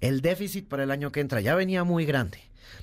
el 0.00 0.20
déficit 0.20 0.68
para 0.68 0.82
el 0.82 0.90
año 0.90 1.12
que 1.12 1.20
entra 1.20 1.40
ya 1.40 1.54
venía 1.54 1.84
muy 1.84 2.04
grande, 2.04 2.38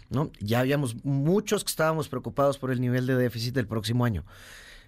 ¿no? 0.10 0.32
Ya 0.40 0.60
habíamos 0.60 1.04
muchos 1.06 1.64
que 1.64 1.70
estábamos 1.70 2.10
preocupados 2.10 2.58
por 2.58 2.72
el 2.72 2.82
nivel 2.82 3.06
de 3.06 3.16
déficit 3.16 3.54
del 3.54 3.68
próximo 3.68 4.06
año. 4.06 4.26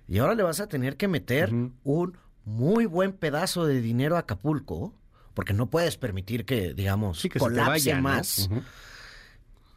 Y 0.07 0.19
ahora 0.19 0.35
le 0.35 0.43
vas 0.43 0.59
a 0.59 0.67
tener 0.67 0.97
que 0.97 1.07
meter 1.07 1.51
un 1.83 2.17
muy 2.43 2.85
buen 2.85 3.13
pedazo 3.13 3.65
de 3.65 3.81
dinero 3.81 4.15
a 4.15 4.19
Acapulco, 4.19 4.93
porque 5.33 5.53
no 5.53 5.69
puedes 5.69 5.97
permitir 5.97 6.45
que, 6.45 6.73
digamos, 6.73 7.21
que 7.21 7.39
colapse 7.39 7.95
más. 7.95 8.49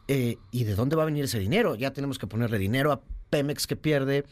Eh, 0.06 0.38
¿Y 0.50 0.64
de 0.64 0.74
dónde 0.74 0.96
va 0.96 1.02
a 1.02 1.06
venir 1.06 1.24
ese 1.24 1.38
dinero? 1.38 1.74
Ya 1.74 1.92
tenemos 1.92 2.18
que 2.18 2.26
ponerle 2.26 2.58
dinero 2.58 2.92
a 2.92 3.02
Pemex 3.28 3.66
que 3.66 3.76
pierde, 3.76 4.24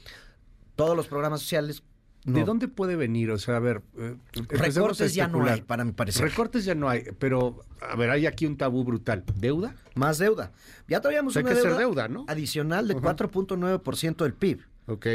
todos 0.76 0.97
los 0.97 1.09
programas 1.09 1.40
sociales 1.40 1.83
¿De 2.26 2.45
dónde 2.45 2.66
puede 2.66 2.97
venir? 2.97 3.30
O 3.30 3.38
sea, 3.38 3.56
a 3.56 3.61
ver, 3.61 3.83
eh, 3.97 4.16
a 4.35 4.56
Recortes 4.56 5.14
ya 5.14 5.28
no 5.28 5.47
hay, 5.47 5.61
para 5.61 5.85
mi 5.85 5.92
parecer. 5.92 6.25
Recortes 6.25 6.64
ya 6.64 6.75
no 6.75 6.88
hay, 6.88 7.04
pero 7.21 7.64
a 7.80 7.95
ver, 7.95 8.11
hay 8.11 8.26
aquí 8.26 8.47
un 8.47 8.56
tabú 8.56 8.83
brutal. 8.83 9.23
¿Deuda? 9.37 9.76
Más 9.95 10.18
deuda. 10.18 10.50
Ya 10.88 11.00
traíamos 11.00 11.33
O 11.33 11.35
sea, 11.35 11.40
hay 11.40 11.45
una 11.47 11.54
que 11.54 11.61
ser 11.61 11.71
deuda, 11.71 11.78
deuda, 11.78 12.09
¿no? 12.09 12.25
adicional 12.26 12.88
de 12.88 12.95
Ajá. 12.95 13.14
4.9% 13.16 14.16
del 14.25 14.35
PIB. 14.35 14.61
Ok. 14.87 15.06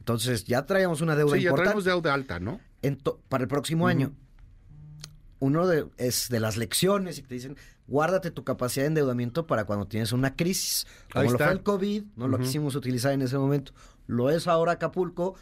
Entonces, 0.00 0.44
ya 0.44 0.66
traíamos 0.66 1.00
una 1.00 1.14
deuda 1.14 1.36
Sí, 1.36 1.42
ya 1.42 1.54
traemos 1.54 1.84
deuda 1.84 2.12
alta, 2.12 2.40
¿no? 2.40 2.60
para 3.28 3.42
el 3.42 3.48
próximo 3.48 3.86
año. 3.86 4.12
Uno 5.38 5.68
de, 5.68 5.86
es 5.96 6.28
de 6.28 6.40
las 6.40 6.56
lecciones 6.56 7.18
y 7.18 7.22
te 7.22 7.34
dicen, 7.34 7.56
guárdate 7.86 8.32
tu 8.32 8.42
capacidad 8.42 8.84
de 8.84 8.88
endeudamiento 8.88 9.46
para 9.46 9.64
cuando 9.64 9.86
tienes 9.86 10.12
una 10.12 10.34
crisis. 10.34 10.86
Como 11.12 11.30
lo 11.30 11.38
fue 11.38 11.52
el 11.52 11.62
COVID, 11.62 12.04
no 12.16 12.26
lo 12.26 12.38
quisimos 12.38 12.74
utilizar 12.74 13.12
en 13.12 13.22
ese 13.22 13.38
momento. 13.38 13.72
Lo 14.06 14.30
es 14.30 14.46
ahora 14.48 14.72
Acapulco. 14.72 15.36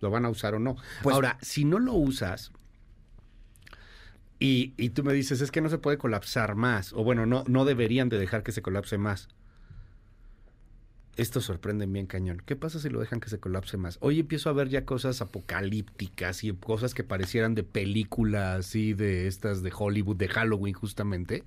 lo 0.00 0.10
van 0.10 0.24
a 0.24 0.30
usar 0.30 0.54
o 0.54 0.58
no. 0.58 0.76
Pues- 1.02 1.14
Ahora, 1.14 1.38
si 1.40 1.64
no 1.64 1.78
lo 1.78 1.92
usas 1.94 2.52
y, 4.38 4.74
y 4.76 4.90
tú 4.90 5.02
me 5.02 5.12
dices, 5.12 5.40
es 5.40 5.50
que 5.50 5.60
no 5.60 5.68
se 5.68 5.78
puede 5.78 5.98
colapsar 5.98 6.54
más, 6.54 6.92
o 6.92 7.02
bueno, 7.02 7.26
no, 7.26 7.42
no 7.48 7.64
deberían 7.64 8.08
de 8.08 8.18
dejar 8.18 8.42
que 8.44 8.52
se 8.52 8.62
colapse 8.62 8.96
más. 8.98 9.28
Esto 11.18 11.40
sorprende 11.40 11.84
bien 11.86 12.06
cañón. 12.06 12.40
¿Qué 12.46 12.54
pasa 12.54 12.78
si 12.78 12.88
lo 12.88 13.00
dejan 13.00 13.18
que 13.18 13.28
se 13.28 13.40
colapse 13.40 13.76
más? 13.76 13.98
Hoy 14.00 14.20
empiezo 14.20 14.50
a 14.50 14.52
ver 14.52 14.68
ya 14.68 14.84
cosas 14.84 15.20
apocalípticas 15.20 16.44
y 16.44 16.52
cosas 16.52 16.94
que 16.94 17.02
parecieran 17.02 17.56
de 17.56 17.64
películas 17.64 18.60
así 18.60 18.94
de 18.94 19.26
estas 19.26 19.62
de 19.64 19.72
Hollywood, 19.76 20.14
de 20.16 20.28
Halloween 20.28 20.74
justamente, 20.74 21.42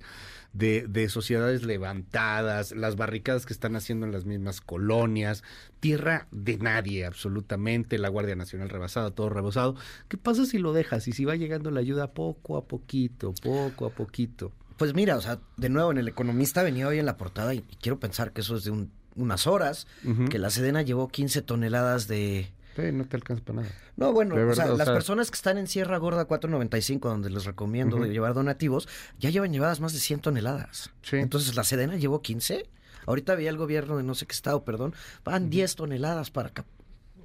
de, 0.52 0.86
de 0.86 1.08
sociedades 1.08 1.62
levantadas, 1.64 2.72
las 2.72 2.96
barricadas 2.96 3.46
que 3.46 3.54
están 3.54 3.74
haciendo 3.74 4.04
en 4.04 4.12
las 4.12 4.26
mismas 4.26 4.60
colonias, 4.60 5.42
tierra 5.80 6.28
de 6.30 6.58
nadie 6.58 7.06
absolutamente, 7.06 7.96
la 7.96 8.10
Guardia 8.10 8.36
Nacional 8.36 8.68
rebasada, 8.68 9.12
todo 9.12 9.30
rebasado. 9.30 9.74
¿Qué 10.08 10.18
pasa 10.18 10.44
si 10.44 10.58
lo 10.58 10.74
dejas 10.74 11.08
y 11.08 11.12
si 11.12 11.24
va 11.24 11.34
llegando 11.36 11.70
la 11.70 11.80
ayuda 11.80 12.12
poco 12.12 12.58
a 12.58 12.66
poquito, 12.66 13.32
poco 13.42 13.86
a 13.86 13.90
poquito? 13.90 14.52
Pues 14.76 14.92
mira, 14.92 15.16
o 15.16 15.22
sea, 15.22 15.38
de 15.56 15.70
nuevo, 15.70 15.92
en 15.92 15.96
el 15.96 16.08
Economista 16.08 16.62
venía 16.62 16.88
hoy 16.88 16.98
en 16.98 17.06
la 17.06 17.16
portada 17.16 17.54
y 17.54 17.62
quiero 17.80 17.98
pensar 17.98 18.32
que 18.32 18.42
eso 18.42 18.54
es 18.56 18.64
de 18.64 18.70
un- 18.72 18.90
unas 19.16 19.46
horas, 19.46 19.86
que 20.30 20.38
la 20.38 20.50
Sedena 20.50 20.82
llevó 20.82 21.08
15 21.08 21.42
toneladas 21.42 22.08
de... 22.08 22.50
Sí, 22.76 22.82
no 22.92 23.04
te 23.04 23.16
alcanza 23.16 23.44
para 23.44 23.60
nada. 23.62 23.74
No, 23.96 24.12
bueno, 24.14 24.34
o 24.34 24.54
sea, 24.54 24.72
o 24.72 24.76
las 24.78 24.86
sea- 24.86 24.94
personas 24.94 25.30
que 25.30 25.34
están 25.36 25.58
en 25.58 25.66
Sierra 25.66 25.98
Gorda 25.98 26.24
495, 26.24 27.08
donde 27.08 27.28
les 27.28 27.44
recomiendo 27.44 28.04
llevar 28.06 28.32
donativos, 28.32 28.88
ya 29.18 29.28
llevan 29.28 29.52
llevadas 29.52 29.80
más 29.80 29.92
de 29.92 29.98
100 29.98 30.20
toneladas. 30.20 30.90
Sí. 31.02 31.16
Entonces, 31.16 31.54
la 31.54 31.64
Sedena 31.64 31.96
llevó 31.96 32.22
15. 32.22 32.66
Ahorita 33.06 33.34
veía 33.34 33.50
el 33.50 33.58
gobierno 33.58 33.98
de 33.98 34.02
no 34.04 34.14
sé 34.14 34.24
qué 34.26 34.32
estado, 34.32 34.64
perdón, 34.64 34.94
van 35.24 35.50
10 35.50 35.74
toneladas 35.76 36.30
para 36.30 36.48
acá. 36.48 36.64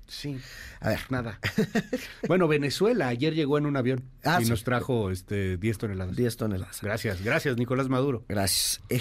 Sí. 0.07 0.37
A 0.79 0.89
ver, 0.89 0.99
Nada. 1.09 1.39
bueno, 2.27 2.47
Venezuela 2.47 3.07
ayer 3.09 3.33
llegó 3.33 3.57
en 3.57 3.65
un 3.65 3.75
avión 3.77 4.03
Ah, 4.23 4.39
y 4.41 4.45
sí. 4.45 4.49
nos 4.49 4.63
trajo 4.63 5.11
este 5.11 5.57
10 5.57 5.77
toneladas. 5.77 6.15
10 6.15 6.37
toneladas. 6.37 6.79
Gracias, 6.81 7.21
gracias, 7.23 7.57
Nicolás 7.57 7.89
Maduro. 7.89 8.23
Gracias. 8.27 8.81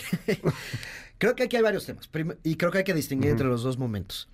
creo 1.18 1.34
que 1.34 1.44
aquí 1.44 1.56
hay 1.56 1.62
varios 1.62 1.86
temas. 1.86 2.08
Y 2.42 2.56
creo 2.56 2.70
que 2.70 2.78
hay 2.78 2.84
que 2.84 2.94
distinguir 2.94 3.30
entre 3.30 3.46
los 3.46 3.62
dos 3.62 3.78
momentos. 3.78 4.28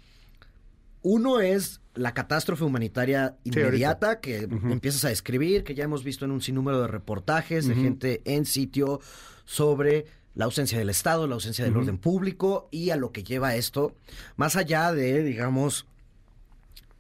Uno 1.03 1.41
es 1.41 1.81
la 1.95 2.15
catástrofe 2.15 2.63
humanitaria 2.65 3.37
Sí, 3.45 3.51
inmediata 3.51 4.21
que 4.21 4.39
empiezas 4.71 5.05
a 5.05 5.09
describir, 5.09 5.65
que 5.65 5.75
ya 5.75 5.85
hemos 5.85 6.05
visto 6.05 6.25
en 6.25 6.31
un 6.31 6.41
sinnúmero 6.41 6.81
de 6.81 6.87
reportajes 6.89 7.67
de 7.67 7.75
gente 7.75 8.23
en 8.25 8.47
sitio 8.47 9.01
sobre 9.45 10.07
la 10.35 10.45
ausencia 10.47 10.79
del 10.79 10.89
Estado, 10.91 11.27
la 11.27 11.35
ausencia 11.35 11.65
del 11.65 11.77
orden 11.77 11.99
público 11.99 12.69
y 12.71 12.91
a 12.91 12.97
lo 12.97 13.11
que 13.13 13.25
lleva 13.25 13.57
esto, 13.57 13.95
más 14.37 14.55
allá 14.57 14.93
de, 14.93 15.23
digamos, 15.25 15.87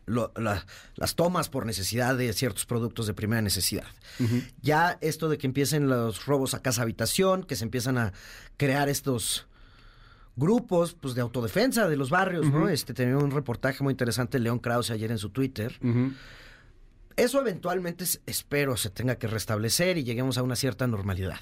lo- 0.04 0.32
la- 0.36 0.66
las 0.96 1.14
tomas 1.14 1.48
por 1.48 1.64
necesidad 1.64 2.16
de 2.16 2.32
ciertos 2.32 2.66
productos 2.66 3.06
de 3.06 3.14
primera 3.14 3.40
necesidad. 3.40 3.84
Ya 4.60 4.98
esto 5.00 5.28
de 5.28 5.38
que 5.38 5.46
empiecen 5.46 5.88
los 5.88 6.26
robos 6.26 6.54
a 6.54 6.60
casa 6.60 6.82
habitación, 6.82 7.44
que 7.44 7.54
se 7.56 7.64
empiezan 7.64 7.96
a 7.98 8.12
crear 8.56 8.88
estos 8.88 9.46
grupos 10.36 10.94
pues 10.94 11.14
de 11.14 11.20
autodefensa 11.20 11.88
de 11.88 11.96
los 11.96 12.10
barrios, 12.10 12.50
¿no? 12.50 12.68
Este 12.68 12.94
tenía 12.94 13.16
un 13.18 13.30
reportaje 13.30 13.82
muy 13.84 13.92
interesante 13.92 14.38
León 14.38 14.58
Krause 14.58 14.90
ayer 14.90 15.10
en 15.10 15.18
su 15.18 15.30
Twitter. 15.30 15.78
Eso 17.16 17.40
eventualmente 17.40 18.04
es- 18.04 18.20
espero 18.26 18.76
se 18.78 18.88
tenga 18.88 19.16
que 19.16 19.26
restablecer 19.26 19.98
y 19.98 20.04
lleguemos 20.04 20.38
a 20.38 20.42
una 20.42 20.56
cierta 20.56 20.86
normalidad. 20.86 21.38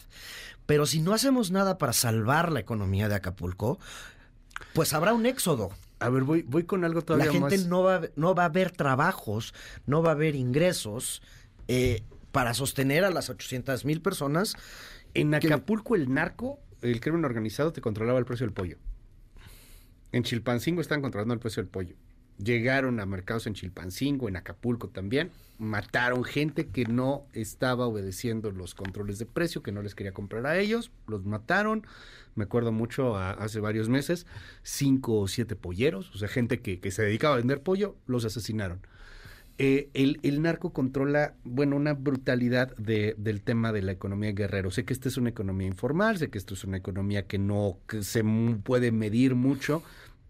Pero 0.66 0.84
si 0.86 1.00
no 1.00 1.14
hacemos 1.14 1.50
nada 1.52 1.78
para 1.78 1.92
salvar 1.92 2.50
la 2.50 2.58
economía 2.60 3.08
de 3.08 3.14
Acapulco, 3.14 3.78
pues 4.74 4.92
habrá 4.92 5.12
un 5.14 5.26
éxodo. 5.26 5.70
A 6.00 6.08
ver, 6.08 6.24
voy, 6.24 6.42
voy 6.42 6.64
con 6.64 6.84
algo 6.84 7.02
todavía 7.02 7.26
La 7.26 7.32
gente 7.32 7.58
más. 7.58 7.66
no 7.66 7.82
va, 7.84 7.96
a- 7.96 8.00
no 8.16 8.34
va 8.34 8.46
a 8.46 8.48
ver 8.48 8.72
trabajos, 8.72 9.54
no 9.86 10.02
va 10.02 10.10
a 10.10 10.14
haber 10.14 10.34
ingresos 10.34 11.22
eh, 11.68 12.02
para 12.32 12.52
sostener 12.54 13.04
a 13.04 13.10
las 13.10 13.30
800 13.30 13.84
mil 13.84 14.00
personas. 14.02 14.54
En 15.14 15.30
que- 15.30 15.46
Acapulco, 15.46 15.94
el 15.94 16.12
narco, 16.12 16.58
el 16.82 17.00
crimen 17.00 17.24
organizado, 17.24 17.72
te 17.72 17.80
controlaba 17.80 18.18
el 18.18 18.24
precio 18.24 18.46
del 18.46 18.54
pollo. 18.54 18.76
En 20.12 20.22
Chilpancingo 20.22 20.80
estaban 20.80 21.02
controlando 21.02 21.34
el 21.34 21.40
precio 21.40 21.62
del 21.62 21.70
pollo. 21.70 21.94
Llegaron 22.38 23.00
a 23.00 23.06
mercados 23.06 23.46
en 23.46 23.54
Chilpancingo, 23.54 24.28
en 24.28 24.36
Acapulco 24.36 24.88
también. 24.88 25.30
Mataron 25.58 26.24
gente 26.24 26.68
que 26.68 26.86
no 26.86 27.26
estaba 27.34 27.86
obedeciendo 27.86 28.50
los 28.50 28.74
controles 28.74 29.18
de 29.18 29.26
precio, 29.26 29.62
que 29.62 29.72
no 29.72 29.82
les 29.82 29.94
quería 29.94 30.12
comprar 30.12 30.46
a 30.46 30.58
ellos. 30.58 30.90
Los 31.06 31.24
mataron. 31.26 31.86
Me 32.34 32.44
acuerdo 32.44 32.72
mucho 32.72 33.16
hace 33.16 33.60
varios 33.60 33.90
meses, 33.90 34.26
cinco 34.62 35.18
o 35.18 35.28
siete 35.28 35.54
polleros, 35.54 36.14
o 36.14 36.18
sea, 36.18 36.28
gente 36.28 36.60
que 36.60 36.90
se 36.90 37.02
dedicaba 37.02 37.34
a 37.34 37.38
vender 37.38 37.62
pollo, 37.62 37.96
los 38.06 38.24
asesinaron. 38.24 38.80
Eh, 39.62 39.90
el, 39.92 40.20
el 40.22 40.40
narco 40.40 40.72
controla, 40.72 41.34
bueno, 41.44 41.76
una 41.76 41.92
brutalidad 41.92 42.74
de, 42.78 43.14
del 43.18 43.42
tema 43.42 43.72
de 43.72 43.82
la 43.82 43.92
economía 43.92 44.32
guerrero. 44.32 44.70
Sé 44.70 44.86
que 44.86 44.94
esta 44.94 45.10
es 45.10 45.18
una 45.18 45.28
economía 45.28 45.66
informal, 45.66 46.16
sé 46.16 46.30
que 46.30 46.38
esto 46.38 46.54
es 46.54 46.64
una 46.64 46.78
economía 46.78 47.26
que 47.26 47.38
no 47.38 47.76
que 47.86 48.02
se 48.02 48.24
puede 48.64 48.90
medir 48.90 49.34
mucho, 49.34 49.82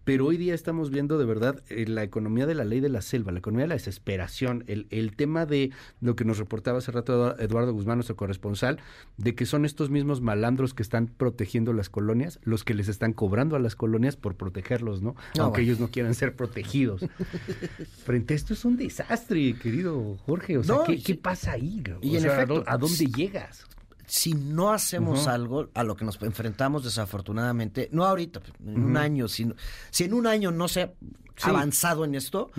pero 0.03 0.25
hoy 0.25 0.37
día 0.37 0.53
estamos 0.55 0.89
viendo 0.89 1.17
de 1.17 1.25
verdad 1.25 1.61
eh, 1.69 1.85
la 1.87 2.03
economía 2.03 2.45
de 2.45 2.55
la 2.55 2.63
ley 2.65 2.79
de 2.79 2.89
la 2.89 3.01
selva, 3.01 3.31
la 3.31 3.39
economía 3.39 3.65
de 3.65 3.69
la 3.69 3.75
desesperación, 3.75 4.63
el, 4.67 4.87
el 4.89 5.15
tema 5.15 5.45
de 5.45 5.71
lo 5.99 6.15
que 6.15 6.25
nos 6.25 6.37
reportaba 6.39 6.79
hace 6.79 6.91
rato 6.91 7.13
Edu- 7.35 7.39
Eduardo 7.41 7.73
Guzmán, 7.73 7.97
nuestro 7.97 8.15
corresponsal, 8.15 8.79
de 9.17 9.35
que 9.35 9.45
son 9.45 9.65
estos 9.65 9.89
mismos 9.89 10.21
malandros 10.21 10.73
que 10.73 10.83
están 10.83 11.07
protegiendo 11.07 11.73
las 11.73 11.89
colonias, 11.89 12.39
los 12.43 12.63
que 12.63 12.73
les 12.73 12.87
están 12.87 13.13
cobrando 13.13 13.55
a 13.55 13.59
las 13.59 13.75
colonias 13.75 14.15
por 14.15 14.35
protegerlos, 14.35 15.01
¿no? 15.01 15.15
No, 15.37 15.43
Aunque 15.43 15.61
bueno. 15.61 15.71
ellos 15.71 15.79
no 15.79 15.87
quieran 15.89 16.13
ser 16.15 16.35
protegidos. 16.35 17.05
Frente 18.05 18.33
a 18.33 18.37
esto 18.37 18.53
es 18.53 18.65
un 18.65 18.77
desastre, 18.77 19.53
querido 19.61 20.17
Jorge. 20.25 20.57
O 20.57 20.63
sea, 20.63 20.75
No, 20.75 20.83
¿qué, 20.83 20.93
y- 20.93 21.03
qué 21.03 21.15
pasa 21.15 21.51
ahí? 21.53 21.83
O 21.95 21.99
y 22.01 22.15
en 22.15 22.21
sea, 22.21 22.31
¿a 22.31 22.35
efecto, 22.43 22.63
¿a 22.67 22.77
dónde 22.77 23.05
llegas? 23.05 23.65
Si 24.13 24.33
no 24.33 24.73
hacemos 24.73 25.25
algo 25.27 25.69
a 25.73 25.83
lo 25.85 25.95
que 25.95 26.03
nos 26.03 26.21
enfrentamos 26.21 26.83
desafortunadamente, 26.83 27.87
no 27.93 28.03
ahorita, 28.05 28.41
en 28.65 28.83
un 28.83 28.97
año, 28.97 29.29
si, 29.29 29.49
si 29.89 30.03
en 30.03 30.13
un 30.13 30.27
año 30.27 30.51
no 30.51 30.67
se 30.67 30.81
ha 30.81 30.91
Sí. 31.37 31.49
avanzado 31.49 32.03
en 32.03 32.15
esto, 32.15 32.51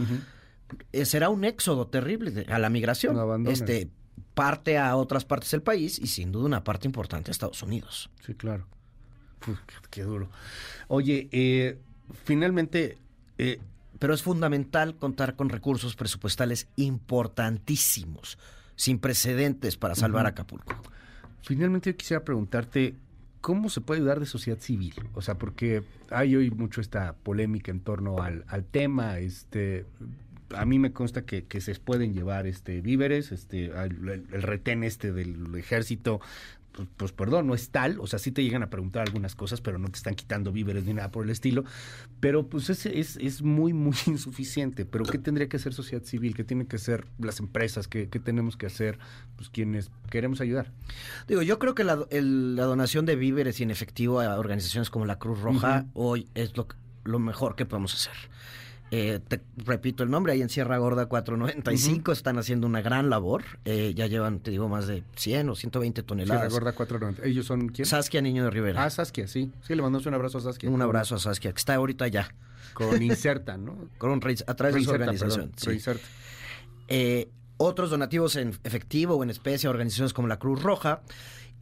eh, 0.93 1.05
será 1.05 1.29
un 1.29 1.45
éxodo 1.45 1.89
terrible 1.89 2.31
de- 2.31 2.51
a 2.51 2.59
la 2.59 2.71
migración. 2.71 3.19
Abandonan. 3.19 3.53
Este 3.53 3.91
parte 4.33 4.79
a 4.79 4.97
otras 4.97 5.27
partes 5.27 5.51
del 5.51 5.61
país 5.61 5.99
y 5.99 6.07
sin 6.07 6.33
duda 6.33 6.47
una 6.47 6.65
parte 6.65 6.87
importante 6.89 7.31
a 7.31 7.33
Estados 7.33 7.63
Unidos. 7.63 8.09
Sí, 8.25 8.33
claro. 8.33 8.67
Uf, 9.47 9.59
qué, 9.67 9.75
qué 9.91 10.03
duro. 10.05 10.31
Oye, 10.89 11.29
eh, 11.33 11.79
finalmente, 12.25 12.97
eh, 13.37 13.61
Pero 13.99 14.15
es 14.15 14.23
fundamental 14.23 14.97
contar 14.97 15.37
con 15.37 15.49
recursos 15.51 15.95
presupuestales 15.97 16.67
importantísimos, 16.77 18.39
sin 18.75 18.99
precedentes 18.99 19.77
para 19.77 19.95
salvar 19.95 20.25
Ujú. 20.25 20.31
Acapulco. 20.31 20.75
Finalmente 21.43 21.91
yo 21.91 21.97
quisiera 21.97 22.25
preguntarte, 22.25 22.95
¿cómo 23.41 23.69
se 23.69 23.81
puede 23.81 24.01
ayudar 24.01 24.21
de 24.21 24.27
sociedad 24.27 24.59
civil? 24.59 24.95
O 25.15 25.23
sea, 25.23 25.37
porque 25.37 25.83
hay 26.11 26.37
hoy 26.37 26.51
mucho 26.51 26.81
esta 26.81 27.15
polémica 27.15 27.71
en 27.71 27.81
torno 27.81 28.23
al, 28.23 28.45
al 28.49 28.65
tema, 28.65 29.19
este... 29.19 29.87
A 30.55 30.67
mí 30.67 30.79
me 30.79 30.93
consta 30.93 31.25
que, 31.25 31.45
que 31.45 31.63
se 31.63 31.75
pueden 31.77 32.13
llevar 32.13 32.47
este 32.47 32.83
víveres, 32.83 33.33
este 33.33 33.67
el, 33.67 34.27
el 34.31 34.43
retén 34.43 34.85
este 34.85 35.11
del 35.11 35.55
ejército, 35.57 36.21
pues, 36.73 36.89
pues, 36.97 37.13
perdón, 37.13 37.47
no 37.47 37.55
es 37.55 37.71
tal, 37.71 38.01
o 38.01 38.07
sea, 38.07 38.19
sí 38.19 38.33
te 38.33 38.43
llegan 38.43 38.63
a 38.63 38.71
preguntar 38.71 39.03
algunas 39.07 39.35
cosas, 39.35 39.61
pero 39.61 39.79
no 39.79 39.89
te 39.89 39.97
están 39.97 40.15
quitando 40.15 40.53
víveres 40.53 40.85
ni 40.85 40.95
nada 40.95 41.11
por 41.11 41.25
el 41.25 41.31
estilo, 41.31 41.65
pero 42.21 42.49
pues 42.49 42.71
es, 42.71 42.87
es, 42.87 43.17
es 43.19 43.43
muy, 43.43 43.73
muy 43.73 43.95
insuficiente. 44.07 44.85
Pero 44.85 45.05
¿qué 45.05 45.19
tendría 45.19 45.49
que 45.49 45.57
hacer 45.59 45.75
sociedad 45.75 46.05
civil? 46.05 46.35
¿Qué 46.35 46.45
tienen 46.45 46.67
que 46.67 46.77
hacer 46.77 47.07
las 47.19 47.41
empresas? 47.41 47.89
¿Qué, 47.89 48.09
qué 48.09 48.19
tenemos 48.19 48.57
que 48.57 48.67
hacer 48.67 48.99
pues 49.37 49.51
quienes 49.51 49.91
queremos 50.11 50.41
ayudar? 50.41 50.73
Digo, 51.29 51.43
yo 51.43 51.59
creo 51.59 51.75
que 51.75 51.85
la, 51.85 52.07
el- 52.11 52.57
la 52.57 52.65
donación 52.65 53.07
de 53.07 53.17
víveres 53.17 53.61
y 53.61 53.63
en 53.63 53.71
efectivo 53.71 54.21
a 54.21 54.39
organizaciones 54.39 54.89
como 54.91 55.05
la 55.07 55.19
Cruz 55.19 55.41
Roja 55.41 55.87
hoy 55.95 56.29
es 56.35 56.53
lo 57.05 57.19
mejor 57.19 57.57
que 57.57 57.67
podemos 57.67 57.95
hacer. 57.95 58.15
Eh, 58.95 59.21
te 59.27 59.41
repito 59.57 60.03
el 60.03 60.11
nombre, 60.11 60.35
ahí 60.35 60.43
en 60.43 60.51
Sierra 60.51 60.77
Gorda 60.77 61.07
495 61.07 62.13
están 62.13 62.37
haciendo 62.37 62.67
una 62.67 62.83
gran 62.83 63.09
labor. 63.09 63.43
Eh, 63.65 63.95
ya 63.97 64.07
llevan, 64.07 64.41
te 64.41 64.51
digo, 64.51 64.69
más 64.69 64.87
de 64.87 65.03
100 65.17 65.49
o 65.49 65.55
120 65.55 66.03
Sierra 66.03 66.07
toneladas. 66.07 66.53
Gorda 66.53 66.75
490. 66.75 67.27
¿Ellos 67.27 67.47
son 67.47 67.71
quién? 67.71 67.87
Saskia 67.87 68.21
Niño 68.21 68.45
de 68.45 68.51
Rivera. 68.51 68.85
Ah, 68.85 68.91
Saskia, 68.91 69.27
sí. 69.29 69.51
Sí, 69.63 69.75
le 69.75 69.81
mandamos 69.81 70.05
un 70.05 70.13
abrazo 70.13 70.37
a 70.37 70.41
Saskia. 70.43 70.69
un 70.69 70.83
abrazo 70.83 71.15
a 71.15 71.19
Saskia, 71.19 71.53
que 71.53 71.59
está 71.59 71.75
ahorita 71.75 72.07
ya. 72.09 72.35
Con 72.75 73.01
Inserta, 73.03 73.57
¿no? 73.57 73.89
Con 73.97 74.11
un, 74.11 74.21
a 74.47 74.55
través 74.55 74.75
de 74.75 74.85
su 74.85 74.91
organización. 74.91 75.53
Eh, 76.89 77.31
otros 77.57 77.89
donativos 77.89 78.37
en 78.37 78.51
efectivo 78.63 79.15
o 79.15 79.23
en 79.23 79.31
especie 79.31 79.69
a 79.69 79.71
organizaciones 79.71 80.13
como 80.13 80.29
la 80.29 80.39
Cruz 80.39 80.63
Roja. 80.63 81.01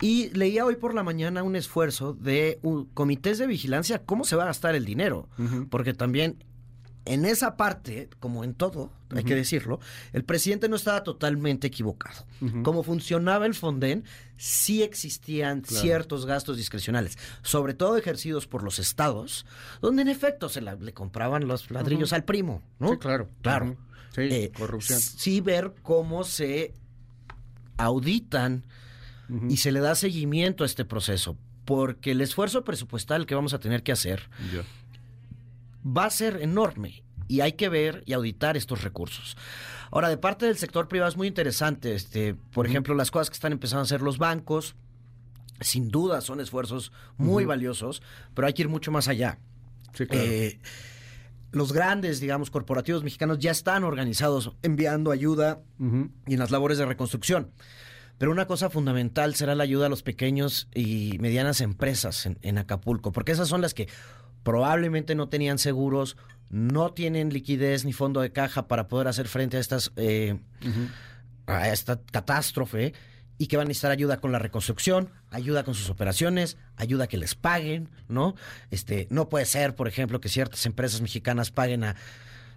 Y 0.00 0.30
leía 0.30 0.64
hoy 0.64 0.74
por 0.74 0.94
la 0.94 1.04
mañana 1.04 1.44
un 1.44 1.54
esfuerzo 1.54 2.12
de 2.14 2.58
un, 2.62 2.86
comités 2.86 3.38
de 3.38 3.46
vigilancia 3.46 4.02
cómo 4.04 4.24
se 4.24 4.34
va 4.34 4.42
a 4.42 4.46
gastar 4.46 4.74
el 4.74 4.84
dinero. 4.84 5.28
Porque 5.68 5.94
también 5.94 6.42
en 7.04 7.24
esa 7.24 7.56
parte, 7.56 8.08
como 8.20 8.44
en 8.44 8.54
todo, 8.54 8.92
hay 9.14 9.24
que 9.24 9.34
decirlo, 9.34 9.80
el 10.12 10.24
presidente 10.24 10.68
no 10.68 10.76
estaba 10.76 11.02
totalmente 11.02 11.66
equivocado. 11.66 12.24
Como 12.62 12.82
funcionaba 12.82 13.46
el 13.46 13.54
Fonden, 13.54 14.04
sí 14.36 14.82
existían 14.82 15.64
ciertos 15.64 16.26
gastos 16.26 16.56
discrecionales, 16.56 17.18
sobre 17.42 17.74
todo 17.74 17.96
ejercidos 17.96 18.46
por 18.46 18.62
los 18.62 18.78
estados, 18.78 19.46
donde 19.80 20.02
en 20.02 20.08
efecto 20.08 20.48
se 20.48 20.60
le 20.60 20.92
compraban 20.92 21.48
los 21.48 21.70
ladrillos 21.70 22.12
al 22.12 22.24
primo, 22.24 22.62
¿no? 22.78 22.90
Sí, 22.90 22.96
claro. 22.98 23.28
Claro. 23.42 23.76
Sí, 24.14 24.22
eh, 24.22 24.52
corrupción. 24.56 25.00
Sí 25.00 25.40
ver 25.40 25.72
cómo 25.82 26.24
se 26.24 26.74
auditan 27.76 28.64
y 29.48 29.58
se 29.58 29.70
le 29.70 29.80
da 29.80 29.94
seguimiento 29.94 30.64
a 30.64 30.66
este 30.66 30.84
proceso, 30.84 31.36
porque 31.64 32.10
el 32.10 32.20
esfuerzo 32.20 32.64
presupuestal 32.64 33.26
que 33.26 33.36
vamos 33.36 33.54
a 33.54 33.60
tener 33.60 33.82
que 33.82 33.92
hacer 33.92 34.28
va 35.84 36.04
a 36.06 36.10
ser 36.10 36.38
enorme 36.42 37.02
y 37.30 37.42
hay 37.42 37.52
que 37.52 37.68
ver 37.68 38.02
y 38.06 38.12
auditar 38.12 38.56
estos 38.56 38.82
recursos. 38.82 39.36
Ahora, 39.92 40.08
de 40.08 40.16
parte 40.16 40.46
del 40.46 40.56
sector 40.56 40.88
privado 40.88 41.08
es 41.08 41.16
muy 41.16 41.28
interesante, 41.28 41.94
este, 41.94 42.34
por 42.34 42.66
ejemplo, 42.66 42.94
las 42.94 43.10
cosas 43.10 43.30
que 43.30 43.34
están 43.34 43.52
empezando 43.52 43.80
a 43.80 43.84
hacer 43.84 44.02
los 44.02 44.18
bancos, 44.18 44.74
sin 45.60 45.88
duda 45.88 46.20
son 46.20 46.40
esfuerzos 46.40 46.92
muy 47.18 47.44
valiosos, 47.44 48.02
pero 48.34 48.46
hay 48.46 48.54
que 48.54 48.62
ir 48.62 48.68
mucho 48.68 48.90
más 48.90 49.08
allá. 49.08 49.38
Eh, 49.98 50.58
los 51.52 51.72
grandes, 51.72 52.20
digamos, 52.20 52.50
corporativos 52.50 53.04
mexicanos 53.04 53.38
ya 53.38 53.50
están 53.50 53.84
organizados 53.84 54.52
enviando 54.62 55.10
ayuda 55.10 55.60
y 56.26 56.34
en 56.34 56.38
las 56.38 56.50
labores 56.50 56.78
de 56.78 56.86
reconstrucción. 56.86 57.50
Pero 58.18 58.32
una 58.32 58.46
cosa 58.46 58.70
fundamental 58.70 59.34
será 59.34 59.54
la 59.54 59.64
ayuda 59.64 59.86
a 59.86 59.88
los 59.88 60.02
pequeños 60.02 60.68
y 60.74 61.16
medianas 61.20 61.60
empresas 61.60 62.26
en 62.26 62.58
Acapulco, 62.58 63.12
porque 63.12 63.32
esas 63.32 63.48
son 63.48 63.60
las 63.62 63.72
que 63.72 63.88
probablemente 64.42 65.14
no 65.14 65.28
tenían 65.28 65.58
seguros, 65.58 66.16
no 66.48 66.92
tienen 66.92 67.32
liquidez 67.32 67.84
ni 67.84 67.92
fondo 67.92 68.20
de 68.20 68.32
caja 68.32 68.68
para 68.68 68.88
poder 68.88 69.08
hacer 69.08 69.28
frente 69.28 69.56
a 69.56 69.60
estas 69.60 69.92
eh, 69.96 70.38
a 71.46 71.68
esta 71.68 72.00
catástrofe 72.10 72.92
y 73.38 73.46
que 73.46 73.56
van 73.56 73.66
a 73.66 73.68
necesitar 73.68 73.90
ayuda 73.90 74.20
con 74.20 74.32
la 74.32 74.38
reconstrucción, 74.38 75.10
ayuda 75.30 75.64
con 75.64 75.74
sus 75.74 75.88
operaciones, 75.88 76.58
ayuda 76.76 77.06
que 77.06 77.16
les 77.16 77.34
paguen, 77.34 77.88
¿no? 78.06 78.34
Este, 78.70 79.06
no 79.10 79.28
puede 79.30 79.46
ser, 79.46 79.74
por 79.74 79.88
ejemplo, 79.88 80.20
que 80.20 80.28
ciertas 80.28 80.66
empresas 80.66 81.00
mexicanas 81.00 81.50
paguen 81.50 81.84
a 81.84 81.96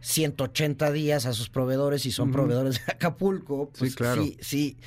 180 0.02 0.92
días 0.92 1.26
a 1.26 1.32
sus 1.32 1.50
proveedores 1.50 2.06
y 2.06 2.12
son 2.12 2.32
proveedores 2.32 2.86
de 2.86 2.92
Acapulco. 2.92 3.72
Pues 3.78 3.92
sí, 3.92 3.96
claro. 3.96 4.24
Sí, 4.24 4.38
sí 4.42 4.78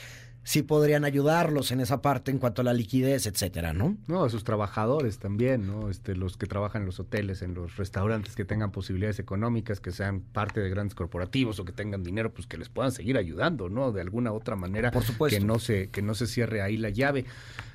sí 0.47 0.63
podrían 0.63 1.05
ayudarlos 1.05 1.73
en 1.73 1.81
esa 1.81 2.01
parte 2.01 2.31
en 2.31 2.39
cuanto 2.39 2.61
a 2.61 2.65
la 2.65 2.73
liquidez, 2.73 3.27
etcétera, 3.27 3.73
¿no? 3.73 3.97
No, 4.07 4.23
a 4.23 4.31
sus 4.31 4.45
trabajadores 4.45 5.19
también, 5.19 5.67
¿no? 5.67 5.91
Este, 5.91 6.15
los 6.15 6.37
que 6.37 6.47
trabajan 6.47 6.83
en 6.83 6.87
los 6.87 7.01
hoteles, 7.01 7.43
en 7.43 7.53
los 7.53 7.77
restaurantes, 7.77 8.37
que 8.37 8.45
tengan 8.45 8.71
posibilidades 8.71 9.19
económicas, 9.19 9.81
que 9.81 9.91
sean 9.91 10.21
parte 10.21 10.61
de 10.61 10.71
grandes 10.71 10.95
corporativos 10.95 11.59
o 11.59 11.65
que 11.65 11.73
tengan 11.73 12.05
dinero, 12.05 12.33
pues 12.33 12.47
que 12.47 12.59
les 12.59 12.69
puedan 12.69 12.93
seguir 12.93 13.19
ayudando, 13.19 13.69
¿no? 13.69 13.91
De 13.91 14.01
alguna 14.01 14.31
otra 14.31 14.55
manera. 14.55 14.93
Por 14.93 15.03
supuesto. 15.03 15.37
Que 15.37 15.45
no 15.45 15.59
se, 15.59 15.89
que 15.89 16.01
no 16.01 16.15
se 16.15 16.29
cierre 16.29 16.63
ahí 16.63 16.77
la 16.77 16.91
llave. 16.91 17.25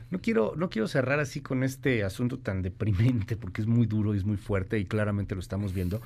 No 0.10 0.20
quiero, 0.20 0.54
no 0.56 0.70
quiero 0.70 0.88
cerrar 0.88 1.20
así 1.20 1.42
con 1.42 1.64
este 1.64 2.06
asunto 2.06 2.40
tan 2.40 2.62
deprimente, 2.62 3.36
porque 3.36 3.62
es 3.62 3.68
muy 3.68 3.86
duro 3.86 4.16
y 4.16 4.18
es 4.18 4.24
muy 4.24 4.38
fuerte 4.38 4.80
y 4.80 4.86
claramente 4.86 5.36
lo 5.36 5.42
estamos 5.42 5.74
viendo. 5.74 6.02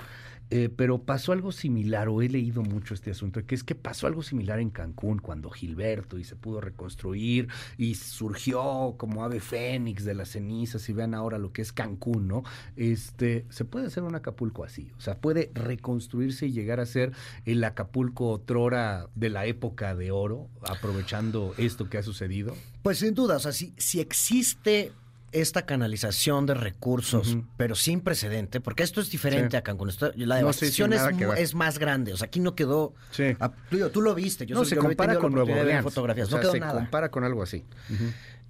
Eh, 0.51 0.69
pero 0.75 1.03
pasó 1.03 1.31
algo 1.31 1.51
similar, 1.51 2.07
o 2.07 2.21
he 2.21 2.29
leído 2.29 2.61
mucho 2.61 2.93
este 2.93 3.11
asunto, 3.11 3.43
que 3.45 3.55
es 3.55 3.63
que 3.63 3.73
pasó 3.73 4.05
algo 4.05 4.21
similar 4.21 4.59
en 4.59 4.69
Cancún 4.69 5.19
cuando 5.19 5.49
Gilberto 5.49 6.19
y 6.19 6.23
se 6.23 6.35
pudo 6.35 6.61
reconstruir 6.61 7.47
y 7.77 7.95
surgió 7.95 8.95
como 8.97 9.23
ave 9.23 9.39
fénix 9.39 10.05
de 10.05 10.13
las 10.13 10.29
cenizas 10.29 10.87
y 10.87 10.93
vean 10.93 11.15
ahora 11.15 11.39
lo 11.39 11.51
que 11.51 11.63
es 11.63 11.73
Cancún, 11.73 12.27
¿no? 12.27 12.43
Este, 12.75 13.45
se 13.49 13.65
puede 13.65 13.87
hacer 13.87 14.03
un 14.03 14.15
Acapulco 14.15 14.63
así, 14.63 14.91
o 14.97 15.01
sea, 15.01 15.19
puede 15.19 15.51
reconstruirse 15.55 16.45
y 16.45 16.51
llegar 16.51 16.79
a 16.79 16.85
ser 16.85 17.11
el 17.45 17.63
Acapulco 17.63 18.29
otrora 18.29 19.09
de 19.15 19.29
la 19.29 19.45
época 19.47 19.95
de 19.95 20.11
oro, 20.11 20.49
aprovechando 20.61 21.55
esto 21.57 21.89
que 21.89 21.97
ha 21.97 22.03
sucedido. 22.03 22.55
Pues 22.83 22.99
sin 22.99 23.15
duda, 23.15 23.37
o 23.37 23.39
sea, 23.39 23.51
si, 23.51 23.73
si 23.77 23.99
existe 23.99 24.91
esta 25.31 25.65
canalización 25.65 26.45
de 26.45 26.53
recursos, 26.53 27.37
pero 27.57 27.75
sin 27.75 28.01
precedente, 28.01 28.61
porque 28.61 28.83
esto 28.83 29.01
es 29.01 29.09
diferente 29.09 29.57
a 29.57 29.63
Cancún. 29.63 29.91
la 30.15 30.35
devastación 30.37 30.93
es, 30.93 31.55
más 31.55 31.79
grande. 31.79 32.13
O 32.13 32.17
sea, 32.17 32.27
aquí 32.27 32.39
no 32.39 32.55
quedó. 32.55 32.93
Ah, 33.39 33.51
tú, 33.91 34.01
lo 34.01 34.15
viste. 34.15 34.45
Yo 34.45 34.55
no, 34.55 34.65
se 34.65 34.77
compara 34.77 35.17
con 35.17 35.33
Nuevo 35.33 35.53
Orleans. 35.53 35.83
Fotografías. 35.83 36.29
no 36.31 36.41
se 36.41 36.59
compara 36.59 37.09
con 37.09 37.23
algo 37.23 37.43
así. 37.43 37.63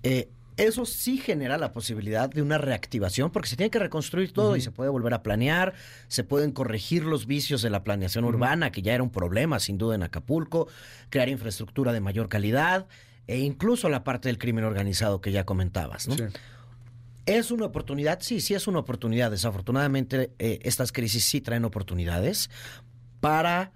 Eh, 0.04 0.30
eso 0.58 0.86
sí 0.86 1.18
genera 1.18 1.58
la 1.58 1.74
posibilidad 1.74 2.30
de 2.30 2.42
una 2.42 2.58
reactivación, 2.58 3.30
porque 3.30 3.50
se 3.50 3.58
tiene 3.58 3.70
que 3.70 3.80
reconstruir 3.80 4.32
todo 4.32 4.56
y 4.56 4.62
se 4.62 4.72
puede 4.72 4.90
volver 4.90 5.14
a 5.14 5.22
planear, 5.22 5.74
se 6.08 6.24
pueden 6.24 6.52
corregir 6.52 7.04
los 7.04 7.26
vicios 7.26 7.62
de 7.62 7.70
la 7.70 7.84
planeación 7.84 8.24
urbana, 8.24 8.72
que 8.72 8.82
ya 8.82 8.94
era 8.94 9.04
un 9.04 9.10
problema 9.10 9.60
sin 9.60 9.78
duda 9.78 9.96
en 9.96 10.04
Acapulco, 10.04 10.68
crear 11.10 11.28
infraestructura 11.28 11.92
de 11.92 12.00
mayor 12.00 12.30
calidad 12.30 12.88
e 13.28 13.40
incluso 13.40 13.90
la 13.90 14.04
parte 14.04 14.30
del 14.30 14.38
crimen 14.38 14.64
organizado 14.64 15.20
que 15.20 15.32
ya 15.32 15.46
comentabas. 15.46 16.08
¿no? 16.08 16.16
¿Es 17.26 17.50
una 17.50 17.66
oportunidad? 17.66 18.20
Sí, 18.22 18.40
sí 18.40 18.54
es 18.54 18.68
una 18.68 18.80
oportunidad. 18.80 19.32
Desafortunadamente, 19.32 20.32
eh, 20.38 20.60
estas 20.64 20.92
crisis 20.92 21.26
sí 21.26 21.42
traen 21.42 21.66
oportunidades 21.66 22.52
para, 23.20 23.72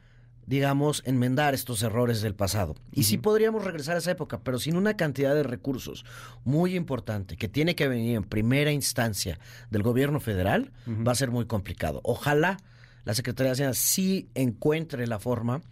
digamos, 0.45 1.01
enmendar 1.05 1.55
estos 1.55 1.81
errores 1.81 2.21
del 2.21 2.35
pasado. 2.35 2.75
Y 2.91 3.03
sí 3.03 3.17
podríamos 3.17 3.63
regresar 3.63 3.95
a 3.95 3.99
esa 3.99 4.11
época, 4.11 4.41
pero 4.43 4.59
sin 4.59 4.75
una 4.75 4.95
cantidad 4.95 5.33
de 5.33 5.41
recursos 5.41 6.05
muy 6.43 6.75
importante 6.75 7.37
que 7.37 7.47
tiene 7.47 7.75
que 7.75 7.87
venir 7.87 8.17
en 8.17 8.23
primera 8.23 8.71
instancia 8.71 9.39
del 9.71 9.81
gobierno 9.81 10.19
federal, 10.19 10.71
va 10.87 11.13
a 11.13 11.15
ser 11.15 11.31
muy 11.31 11.45
complicado. 11.45 12.01
Ojalá 12.03 12.57
la 13.03 13.15
Secretaría 13.15 13.49
de 13.49 13.53
Hacienda 13.53 13.73
sí 13.73 14.29
encuentre 14.35 15.07
la 15.07 15.17
forma 15.17 15.63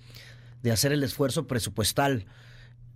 de 0.63 0.71
hacer 0.71 0.91
el 0.91 1.03
esfuerzo 1.03 1.45
presupuestal. 1.45 2.25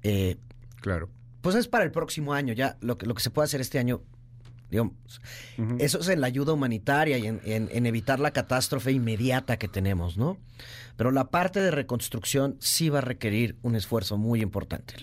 Eh, 0.02 0.38
claro. 0.78 1.10
Pues 1.42 1.56
es 1.56 1.68
para 1.68 1.84
el 1.84 1.92
próximo 1.92 2.34
año, 2.34 2.54
ya 2.54 2.78
lo 2.82 2.98
que, 2.98 3.06
lo 3.06 3.14
que 3.14 3.22
se 3.22 3.30
puede 3.30 3.46
hacer 3.46 3.62
este 3.62 3.78
año 3.78 4.02
eso 5.80 6.00
es 6.00 6.08
en 6.08 6.22
la 6.22 6.28
ayuda 6.28 6.54
humanitaria 6.54 7.18
y 7.18 7.28
en, 7.28 7.86
evitar 7.86 8.20
la 8.20 8.32
catástrofe 8.32 8.92
inmediata 8.92 9.58
que 9.58 9.68
tenemos, 9.68 10.18
¿no? 10.18 10.38
Pero 10.98 11.12
la 11.12 11.30
parte 11.30 11.60
de 11.62 11.72
reconstrucción 11.72 12.58
sí 12.60 12.90
va 12.90 13.00
a 13.00 13.02
requerir 13.02 13.58
un 13.62 13.76
esfuerzo 13.76 14.18
muy 14.18 14.42
importante. 14.42 14.96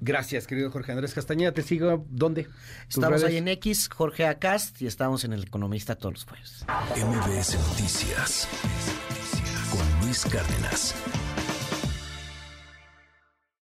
Gracias, 0.00 0.46
querido 0.46 0.70
Jorge 0.70 0.92
Andrés 0.92 1.12
Castañeda. 1.12 1.52
¿Te 1.52 1.62
sigo 1.62 2.06
dónde? 2.08 2.48
Estamos 2.88 3.24
ahí 3.24 3.38
en 3.38 3.48
X, 3.48 3.88
Jorge 3.88 4.26
Acast, 4.26 4.80
y 4.80 4.86
estamos 4.86 5.24
en 5.24 5.32
El 5.32 5.42
Economista 5.44 5.96
todos 5.96 6.14
los 6.14 6.24
jueves. 6.24 6.64
MBS 6.96 7.58
Noticias 7.68 8.48
con 9.70 10.06
Luis 10.06 10.24
Cárdenas. 10.24 10.94